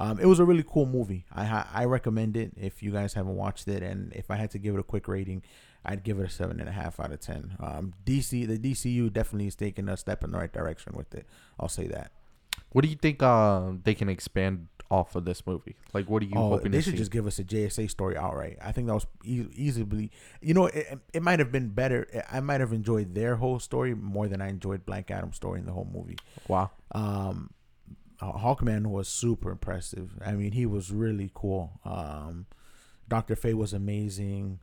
Um, 0.00 0.20
it 0.20 0.26
was 0.26 0.38
a 0.38 0.44
really 0.44 0.62
cool 0.64 0.86
movie. 0.86 1.24
I 1.34 1.66
I 1.74 1.84
recommend 1.84 2.36
it 2.36 2.52
if 2.56 2.84
you 2.84 2.92
guys 2.92 3.14
haven't 3.14 3.34
watched 3.34 3.66
it, 3.66 3.82
and 3.82 4.12
if 4.12 4.30
I 4.30 4.36
had 4.36 4.52
to 4.52 4.58
give 4.60 4.76
it 4.76 4.78
a 4.78 4.84
quick 4.84 5.08
rating, 5.08 5.42
I'd 5.84 6.04
give 6.04 6.20
it 6.20 6.26
a 6.26 6.30
seven 6.30 6.60
and 6.60 6.68
a 6.68 6.72
half 6.72 7.00
out 7.00 7.10
of 7.10 7.18
ten. 7.18 7.56
Um, 7.58 7.94
DC, 8.06 8.46
the 8.46 8.58
DCU 8.58 9.12
definitely 9.12 9.48
is 9.48 9.56
taking 9.56 9.88
a 9.88 9.96
step 9.96 10.22
in 10.22 10.30
the 10.30 10.38
right 10.38 10.52
direction 10.52 10.92
with 10.94 11.12
it. 11.16 11.26
I'll 11.58 11.68
say 11.68 11.88
that. 11.88 12.12
What 12.70 12.82
do 12.82 12.88
you 12.88 12.96
think 12.96 13.22
uh, 13.22 13.72
they 13.82 13.94
can 13.94 14.08
expand 14.08 14.68
off 14.90 15.14
of 15.14 15.24
this 15.24 15.46
movie? 15.46 15.76
Like, 15.92 16.08
what 16.08 16.22
are 16.22 16.26
you 16.26 16.36
oh, 16.36 16.50
hoping 16.50 16.72
they 16.72 16.80
should 16.80 16.94
see? 16.94 16.98
just 16.98 17.10
give 17.10 17.26
us 17.26 17.38
a 17.38 17.44
JSA 17.44 17.90
story 17.90 18.16
outright. 18.16 18.58
I 18.62 18.72
think 18.72 18.86
that 18.86 18.94
was 18.94 19.06
e- 19.24 19.46
easily, 19.54 20.10
you 20.40 20.54
know, 20.54 20.66
it, 20.66 20.98
it 21.12 21.22
might 21.22 21.38
have 21.38 21.52
been 21.52 21.68
better. 21.68 22.06
I 22.30 22.40
might 22.40 22.60
have 22.60 22.72
enjoyed 22.72 23.14
their 23.14 23.36
whole 23.36 23.58
story 23.58 23.94
more 23.94 24.28
than 24.28 24.40
I 24.40 24.48
enjoyed 24.48 24.86
Black 24.86 25.10
Adam's 25.10 25.36
story 25.36 25.60
in 25.60 25.66
the 25.66 25.72
whole 25.72 25.88
movie. 25.92 26.18
Wow. 26.48 26.70
Um, 26.92 27.50
Hawkman 28.20 28.88
was 28.88 29.08
super 29.08 29.50
impressive. 29.50 30.12
I 30.24 30.32
mean, 30.32 30.52
he 30.52 30.66
was 30.66 30.90
really 30.90 31.30
cool. 31.34 31.80
Um, 31.84 32.46
Doctor 33.08 33.36
Fate 33.36 33.54
was 33.54 33.72
amazing. 33.72 34.58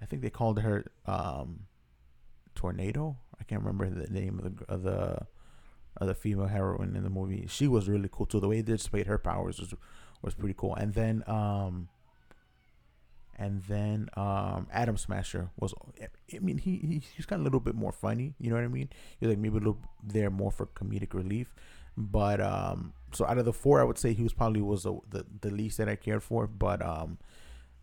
I 0.00 0.06
think 0.06 0.22
they 0.22 0.30
called 0.30 0.60
her 0.60 0.86
um, 1.06 1.66
Tornado. 2.54 3.18
I 3.38 3.44
can't 3.44 3.62
remember 3.62 3.88
the 3.88 4.10
name 4.12 4.38
of 4.38 4.56
the 4.56 4.72
of 4.72 4.82
the 4.82 5.26
of 5.98 6.06
the 6.06 6.14
female 6.14 6.46
heroine 6.46 6.96
in 6.96 7.02
the 7.02 7.10
movie. 7.10 7.46
She 7.48 7.68
was 7.68 7.88
really 7.88 8.08
cool 8.10 8.26
too. 8.26 8.40
The 8.40 8.48
way 8.48 8.60
they 8.60 8.72
displayed 8.72 9.06
her 9.06 9.18
powers 9.18 9.58
was 9.58 9.74
was 10.22 10.34
pretty 10.34 10.54
cool. 10.56 10.74
And 10.74 10.94
then 10.94 11.22
um, 11.26 11.88
and 13.38 13.62
then 13.64 14.08
um, 14.16 14.66
Atom 14.72 14.96
Smasher 14.96 15.50
was. 15.58 15.74
I 16.34 16.38
mean, 16.38 16.58
he, 16.58 16.76
he 16.76 17.02
he's 17.14 17.26
got 17.26 17.38
a 17.38 17.42
little 17.42 17.60
bit 17.60 17.74
more 17.74 17.92
funny. 17.92 18.34
You 18.38 18.50
know 18.50 18.56
what 18.56 18.64
I 18.64 18.68
mean? 18.68 18.88
You're 19.20 19.30
like 19.30 19.38
maybe 19.38 19.56
a 19.56 19.58
little 19.58 19.78
there 20.02 20.30
more 20.30 20.50
for 20.50 20.66
comedic 20.66 21.14
relief. 21.14 21.54
But 21.96 22.40
um, 22.40 22.92
so 23.12 23.26
out 23.26 23.38
of 23.38 23.44
the 23.44 23.52
four, 23.52 23.80
I 23.80 23.84
would 23.84 23.98
say 23.98 24.12
he 24.12 24.22
was 24.22 24.34
probably 24.34 24.60
was 24.60 24.82
the, 24.82 24.98
the, 25.08 25.26
the 25.40 25.50
least 25.50 25.78
that 25.78 25.88
I 25.88 25.96
cared 25.96 26.22
for. 26.22 26.46
But 26.46 26.84
um, 26.84 27.18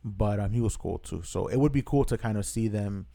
but 0.04 0.40
um, 0.40 0.52
he 0.52 0.62
was 0.62 0.76
cool 0.76 0.98
too. 1.00 1.22
So 1.24 1.48
it 1.48 1.58
would 1.58 1.72
be 1.72 1.82
cool 1.84 2.04
to 2.06 2.18
kind 2.18 2.38
of 2.38 2.46
see 2.46 2.68
them. 2.68 3.08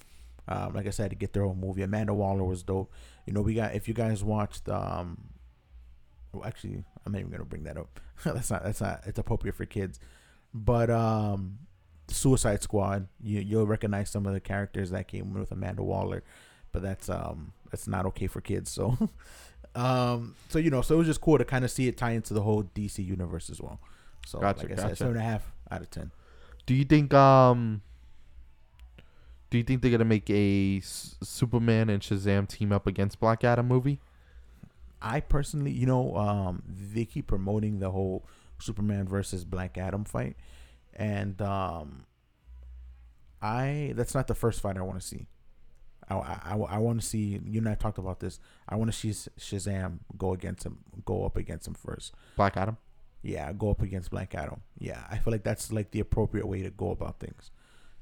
Um, 0.48 0.74
like 0.74 0.86
I 0.86 0.90
said, 0.90 1.10
to 1.10 1.16
get 1.16 1.34
their 1.34 1.44
own 1.44 1.60
movie. 1.60 1.82
Amanda 1.82 2.14
Waller 2.14 2.44
was 2.44 2.62
dope. 2.62 2.92
You 3.26 3.34
know, 3.34 3.42
we 3.42 3.54
got 3.54 3.74
if 3.74 3.86
you 3.86 3.94
guys 3.94 4.24
watched. 4.24 4.68
Um, 4.68 5.28
well, 6.32 6.44
actually, 6.44 6.82
I'm 7.04 7.12
not 7.12 7.18
even 7.18 7.30
gonna 7.30 7.44
bring 7.44 7.64
that 7.64 7.76
up. 7.76 8.00
that's 8.24 8.50
not 8.50 8.64
that's 8.64 8.80
not 8.80 9.02
it's 9.06 9.18
appropriate 9.18 9.54
for 9.54 9.66
kids. 9.66 10.00
But 10.54 10.88
um, 10.90 11.58
Suicide 12.08 12.62
Squad, 12.62 13.08
you 13.22 13.40
you'll 13.40 13.66
recognize 13.66 14.10
some 14.10 14.26
of 14.26 14.32
the 14.32 14.40
characters 14.40 14.90
that 14.90 15.08
came 15.08 15.34
with 15.34 15.52
Amanda 15.52 15.82
Waller, 15.82 16.22
but 16.72 16.82
that's 16.82 17.08
um 17.08 17.52
that's 17.70 17.86
not 17.86 18.06
okay 18.06 18.26
for 18.26 18.40
kids. 18.40 18.70
So 18.70 18.96
um 19.74 20.34
so 20.48 20.58
you 20.58 20.70
know 20.70 20.80
so 20.80 20.94
it 20.94 20.98
was 20.98 21.06
just 21.06 21.20
cool 21.20 21.36
to 21.38 21.44
kind 21.44 21.64
of 21.64 21.70
see 21.70 21.88
it 21.88 21.96
tie 21.98 22.12
into 22.12 22.32
the 22.32 22.40
whole 22.42 22.64
DC 22.64 23.04
universe 23.04 23.50
as 23.50 23.60
well. 23.60 23.80
So 24.26 24.38
Gotcha, 24.40 24.62
like 24.62 24.72
I 24.72 24.74
gotcha. 24.76 24.88
said, 24.88 24.98
seven 24.98 25.16
and 25.16 25.26
a 25.26 25.28
half 25.28 25.52
out 25.70 25.82
of 25.82 25.90
ten. 25.90 26.10
Do 26.66 26.74
you 26.74 26.84
think 26.84 27.12
um 27.14 27.82
do 29.50 29.58
you 29.58 29.64
think 29.64 29.82
they're 29.82 29.90
gonna 29.90 30.04
make 30.04 30.28
a 30.30 30.78
S- 30.78 31.16
Superman 31.22 31.88
and 31.90 32.02
Shazam 32.02 32.48
team 32.48 32.72
up 32.72 32.86
against 32.86 33.20
Black 33.20 33.44
Adam 33.44 33.66
movie? 33.66 34.00
I 35.00 35.20
personally, 35.20 35.70
you 35.70 35.86
know, 35.86 36.16
um, 36.16 36.62
they 36.66 37.04
keep 37.04 37.28
promoting 37.28 37.78
the 37.78 37.90
whole 37.90 38.26
Superman 38.58 39.06
versus 39.06 39.44
Black 39.44 39.78
Adam 39.78 40.04
fight, 40.04 40.36
and 40.94 41.40
um, 41.40 42.04
I 43.40 43.92
that's 43.94 44.14
not 44.14 44.26
the 44.26 44.34
first 44.34 44.60
fight 44.60 44.76
I 44.76 44.82
want 44.82 45.00
to 45.00 45.06
see. 45.06 45.26
I, 46.10 46.14
I, 46.16 46.56
I 46.56 46.78
want 46.78 47.00
to 47.00 47.06
see 47.06 47.40
you 47.44 47.58
and 47.58 47.68
I 47.68 47.74
talked 47.74 47.98
about 47.98 48.20
this. 48.20 48.40
I 48.68 48.76
want 48.76 48.90
to 48.90 48.96
see 48.96 49.10
Shazam 49.10 49.98
go 50.16 50.32
against 50.32 50.64
him, 50.64 50.78
go 51.04 51.26
up 51.26 51.36
against 51.36 51.68
him 51.68 51.74
first. 51.74 52.14
Black 52.36 52.56
Adam. 52.56 52.78
Yeah, 53.22 53.52
go 53.52 53.70
up 53.70 53.82
against 53.82 54.10
Black 54.10 54.34
Adam. 54.34 54.62
Yeah, 54.78 55.02
I 55.10 55.18
feel 55.18 55.32
like 55.32 55.42
that's 55.42 55.70
like 55.70 55.90
the 55.90 56.00
appropriate 56.00 56.46
way 56.46 56.62
to 56.62 56.70
go 56.70 56.90
about 56.90 57.18
things. 57.18 57.50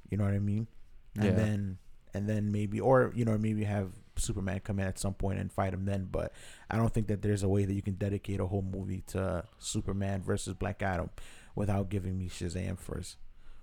You 0.09 0.19
know 0.19 0.25
what 0.25 0.35
I 0.35 0.39
mean? 0.39 0.69
And 1.17 1.25
Yeah. 1.25 1.33
then 1.33 1.79
and 2.15 2.29
then 2.29 2.51
maybe 2.53 2.81
or 2.81 3.13
you 3.15 3.25
know 3.25 3.37
maybe 3.39 3.65
have 3.65 3.93
Superman 4.17 4.61
come 4.61 4.79
in 4.79 4.87
at 4.87 4.99
some 4.99 5.13
point 5.15 5.39
and 5.39 5.53
fight 5.53 5.75
him 5.75 5.85
then. 5.85 6.09
But 6.11 6.33
I 6.71 6.77
don't 6.77 6.93
think 6.93 7.09
that 7.09 7.21
there's 7.23 7.43
a 7.43 7.49
way 7.49 7.65
that 7.65 7.75
you 7.75 7.83
can 7.83 7.95
dedicate 7.95 8.41
a 8.41 8.47
whole 8.47 8.63
movie 8.63 9.03
to 9.09 9.45
Superman 9.59 10.23
versus 10.23 10.55
Black 10.55 10.83
Adam 10.83 11.11
without 11.55 11.89
giving 11.91 12.17
me 12.19 12.29
Shazam 12.29 12.79
first, 12.79 13.17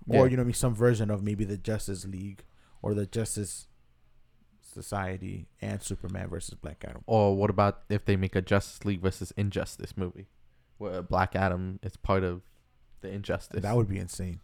or 0.08 0.28
you 0.28 0.36
know, 0.36 0.44
me 0.44 0.52
some 0.52 0.74
version 0.74 1.10
of 1.10 1.22
maybe 1.22 1.44
the 1.44 1.56
Justice 1.58 2.04
League 2.04 2.44
or 2.82 2.94
the 2.94 3.06
Justice 3.06 3.66
Society 4.60 5.46
and 5.60 5.82
Superman 5.82 6.28
versus 6.28 6.54
Black 6.54 6.84
Adam. 6.86 7.02
Or 7.06 7.36
what 7.36 7.50
about 7.50 7.82
if 7.88 8.04
they 8.04 8.16
make 8.16 8.34
a 8.34 8.42
Justice 8.42 8.84
League 8.84 9.00
versus 9.02 9.32
Injustice 9.36 9.96
movie, 9.96 10.26
where 10.78 11.02
Black 11.02 11.36
Adam 11.36 11.78
is 11.82 11.96
part 11.96 12.24
of 12.24 12.42
the 13.00 13.10
Injustice? 13.10 13.62
That 13.62 13.76
would 13.76 13.88
be 13.88 13.98
insane. 13.98 14.40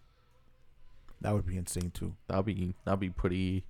That 1.21 1.35
would 1.35 1.47
be 1.47 1.57
insane 1.57 1.91
too. 1.91 2.15
that'd 2.29 2.45
be 2.45 2.75
that'd 2.85 3.01
be 3.01 3.11
pretty 3.11 3.65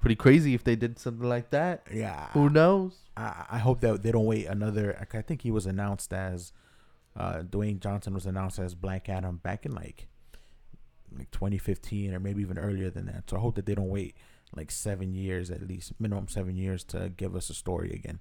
pretty 0.00 0.16
crazy 0.16 0.54
if 0.54 0.64
they 0.64 0.76
did 0.76 0.98
something 0.98 1.28
like 1.28 1.50
that. 1.50 1.86
Yeah. 1.92 2.28
Who 2.32 2.50
knows? 2.50 2.96
I, 3.16 3.46
I 3.52 3.58
hope 3.58 3.80
that 3.80 4.02
they 4.02 4.12
don't 4.12 4.26
wait 4.26 4.46
another. 4.46 4.98
I 5.00 5.22
think 5.22 5.42
he 5.42 5.50
was 5.50 5.66
announced 5.66 6.12
as 6.12 6.52
uh, 7.16 7.42
Dwayne 7.42 7.80
Johnson 7.80 8.12
was 8.12 8.26
announced 8.26 8.58
as 8.58 8.74
Black 8.74 9.08
Adam 9.08 9.38
back 9.38 9.64
in 9.64 9.74
like 9.74 10.08
like 11.16 11.30
2015 11.30 12.12
or 12.12 12.20
maybe 12.20 12.42
even 12.42 12.58
earlier 12.58 12.90
than 12.90 13.06
that. 13.06 13.30
So 13.30 13.36
I 13.36 13.40
hope 13.40 13.54
that 13.54 13.66
they 13.66 13.74
don't 13.74 13.88
wait 13.88 14.16
like 14.54 14.70
seven 14.70 15.14
years 15.14 15.50
at 15.50 15.66
least, 15.66 15.92
minimum 15.98 16.28
seven 16.28 16.56
years 16.56 16.84
to 16.84 17.10
give 17.16 17.34
us 17.36 17.50
a 17.50 17.54
story 17.54 17.92
again. 17.92 18.18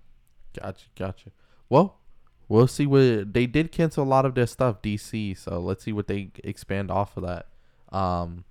Gotcha, 0.60 0.86
gotcha. 0.96 1.32
Well, 1.70 2.00
we'll 2.48 2.68
see 2.68 2.86
what 2.86 3.34
they 3.34 3.46
did 3.46 3.72
cancel 3.72 4.04
a 4.04 4.06
lot 4.06 4.26
of 4.26 4.36
their 4.36 4.48
stuff, 4.48 4.82
DC. 4.82 5.38
So 5.38 5.60
let's 5.60 5.84
see 5.84 5.94
what 5.94 6.08
they 6.08 6.32
expand 6.44 6.92
off 6.92 7.18
of 7.18 7.24
that. 7.24 7.48
Um, 7.96 8.46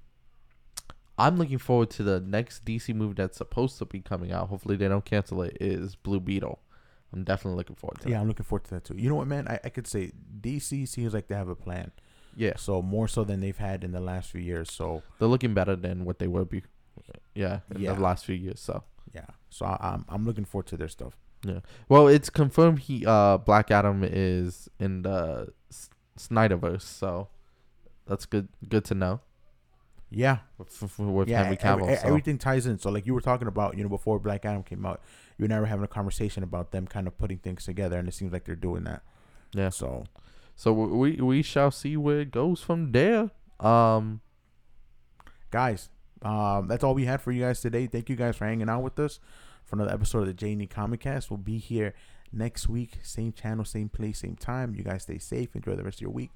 I'm 1.18 1.36
looking 1.36 1.58
forward 1.58 1.90
to 1.90 2.02
the 2.02 2.20
next 2.20 2.64
DC 2.64 2.94
movie 2.94 3.14
that's 3.14 3.36
supposed 3.36 3.78
to 3.78 3.84
be 3.84 4.00
coming 4.00 4.32
out. 4.32 4.48
Hopefully 4.48 4.76
they 4.76 4.88
don't 4.88 5.04
cancel 5.04 5.42
it. 5.42 5.56
Is 5.60 5.94
Blue 5.94 6.20
Beetle. 6.20 6.58
I'm 7.12 7.24
definitely 7.24 7.58
looking 7.58 7.76
forward 7.76 8.00
to 8.00 8.08
it. 8.08 8.10
Yeah, 8.10 8.16
that. 8.16 8.22
I'm 8.22 8.28
looking 8.28 8.44
forward 8.44 8.64
to 8.64 8.70
that 8.70 8.84
too. 8.84 8.96
You 8.96 9.08
know 9.10 9.16
what, 9.16 9.26
man? 9.26 9.46
I, 9.46 9.60
I 9.64 9.68
could 9.68 9.86
say 9.86 10.12
DC 10.40 10.88
seems 10.88 11.12
like 11.12 11.28
they 11.28 11.34
have 11.34 11.48
a 11.48 11.54
plan. 11.54 11.92
Yeah. 12.34 12.54
So 12.56 12.80
more 12.80 13.06
so 13.08 13.24
than 13.24 13.40
they've 13.40 13.56
had 13.56 13.84
in 13.84 13.92
the 13.92 14.00
last 14.00 14.30
few 14.30 14.40
years. 14.40 14.72
So 14.72 15.02
They're 15.18 15.28
looking 15.28 15.52
better 15.52 15.76
than 15.76 16.06
what 16.06 16.18
they 16.18 16.26
were 16.28 16.46
be. 16.46 16.62
Yeah, 17.34 17.60
in 17.74 17.82
Yeah. 17.82 17.92
the 17.94 18.00
last 18.00 18.24
few 18.24 18.34
years. 18.34 18.60
So 18.60 18.82
yeah. 19.14 19.26
So 19.50 19.66
I, 19.66 19.76
I'm 19.80 20.04
I'm 20.08 20.24
looking 20.24 20.46
forward 20.46 20.66
to 20.68 20.76
their 20.78 20.88
stuff. 20.88 21.18
Yeah. 21.44 21.60
Well, 21.90 22.08
it's 22.08 22.30
confirmed 22.30 22.78
he 22.80 23.04
uh 23.06 23.36
Black 23.36 23.70
Adam 23.70 24.02
is 24.02 24.70
in 24.80 25.02
the 25.02 25.52
S- 25.70 25.90
Snyderverse, 26.18 26.82
so 26.82 27.28
that's 28.06 28.24
good 28.24 28.48
good 28.68 28.84
to 28.86 28.94
know. 28.94 29.20
Yeah. 30.14 30.38
With, 30.58 31.28
yeah, 31.28 31.42
Henry 31.42 31.56
Cavill. 31.56 31.92
e- 31.92 31.96
so. 31.96 32.06
everything 32.06 32.38
ties 32.38 32.66
in. 32.66 32.78
So 32.78 32.90
like 32.90 33.06
you 33.06 33.14
were 33.14 33.20
talking 33.20 33.48
about, 33.48 33.76
you 33.76 33.82
know, 33.82 33.88
before 33.88 34.18
Black 34.18 34.44
Adam 34.44 34.62
came 34.62 34.84
out, 34.84 35.00
you 35.38 35.44
and 35.44 35.54
I 35.54 35.60
were 35.60 35.66
having 35.66 35.84
a 35.84 35.88
conversation 35.88 36.42
about 36.42 36.70
them 36.70 36.86
kind 36.86 37.06
of 37.06 37.16
putting 37.16 37.38
things 37.38 37.64
together, 37.64 37.98
and 37.98 38.06
it 38.08 38.14
seems 38.14 38.32
like 38.32 38.44
they're 38.44 38.54
doing 38.54 38.84
that. 38.84 39.02
Yeah. 39.52 39.70
So 39.70 40.04
So 40.54 40.72
we 40.72 41.16
we 41.16 41.42
shall 41.42 41.70
see 41.70 41.96
where 41.96 42.20
it 42.20 42.30
goes 42.30 42.60
from 42.62 42.92
there. 42.92 43.30
Um 43.60 44.20
guys, 45.50 45.90
um, 46.22 46.68
that's 46.68 46.84
all 46.84 46.94
we 46.94 47.04
had 47.04 47.20
for 47.20 47.32
you 47.32 47.42
guys 47.42 47.60
today. 47.60 47.86
Thank 47.86 48.08
you 48.08 48.16
guys 48.16 48.36
for 48.36 48.46
hanging 48.46 48.68
out 48.68 48.82
with 48.82 48.98
us 48.98 49.18
for 49.64 49.76
another 49.76 49.92
episode 49.92 50.20
of 50.20 50.26
the 50.26 50.34
J&E 50.34 50.66
Comic 50.66 51.00
Cast. 51.00 51.30
We'll 51.30 51.38
be 51.38 51.58
here 51.58 51.94
next 52.32 52.68
week, 52.68 52.98
same 53.02 53.32
channel, 53.32 53.64
same 53.64 53.88
place, 53.88 54.20
same 54.20 54.36
time. 54.36 54.74
You 54.74 54.82
guys 54.82 55.02
stay 55.02 55.18
safe. 55.18 55.54
Enjoy 55.54 55.74
the 55.74 55.84
rest 55.84 55.98
of 55.98 56.02
your 56.02 56.10
week. 56.10 56.30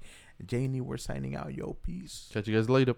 J&E, 0.45 0.81
we're 0.81 0.97
signing 0.97 1.35
out. 1.35 1.53
Yo, 1.55 1.73
peace. 1.81 2.29
catch 2.31 2.47
you 2.47 2.55
guys 2.55 2.69
later. 2.69 2.95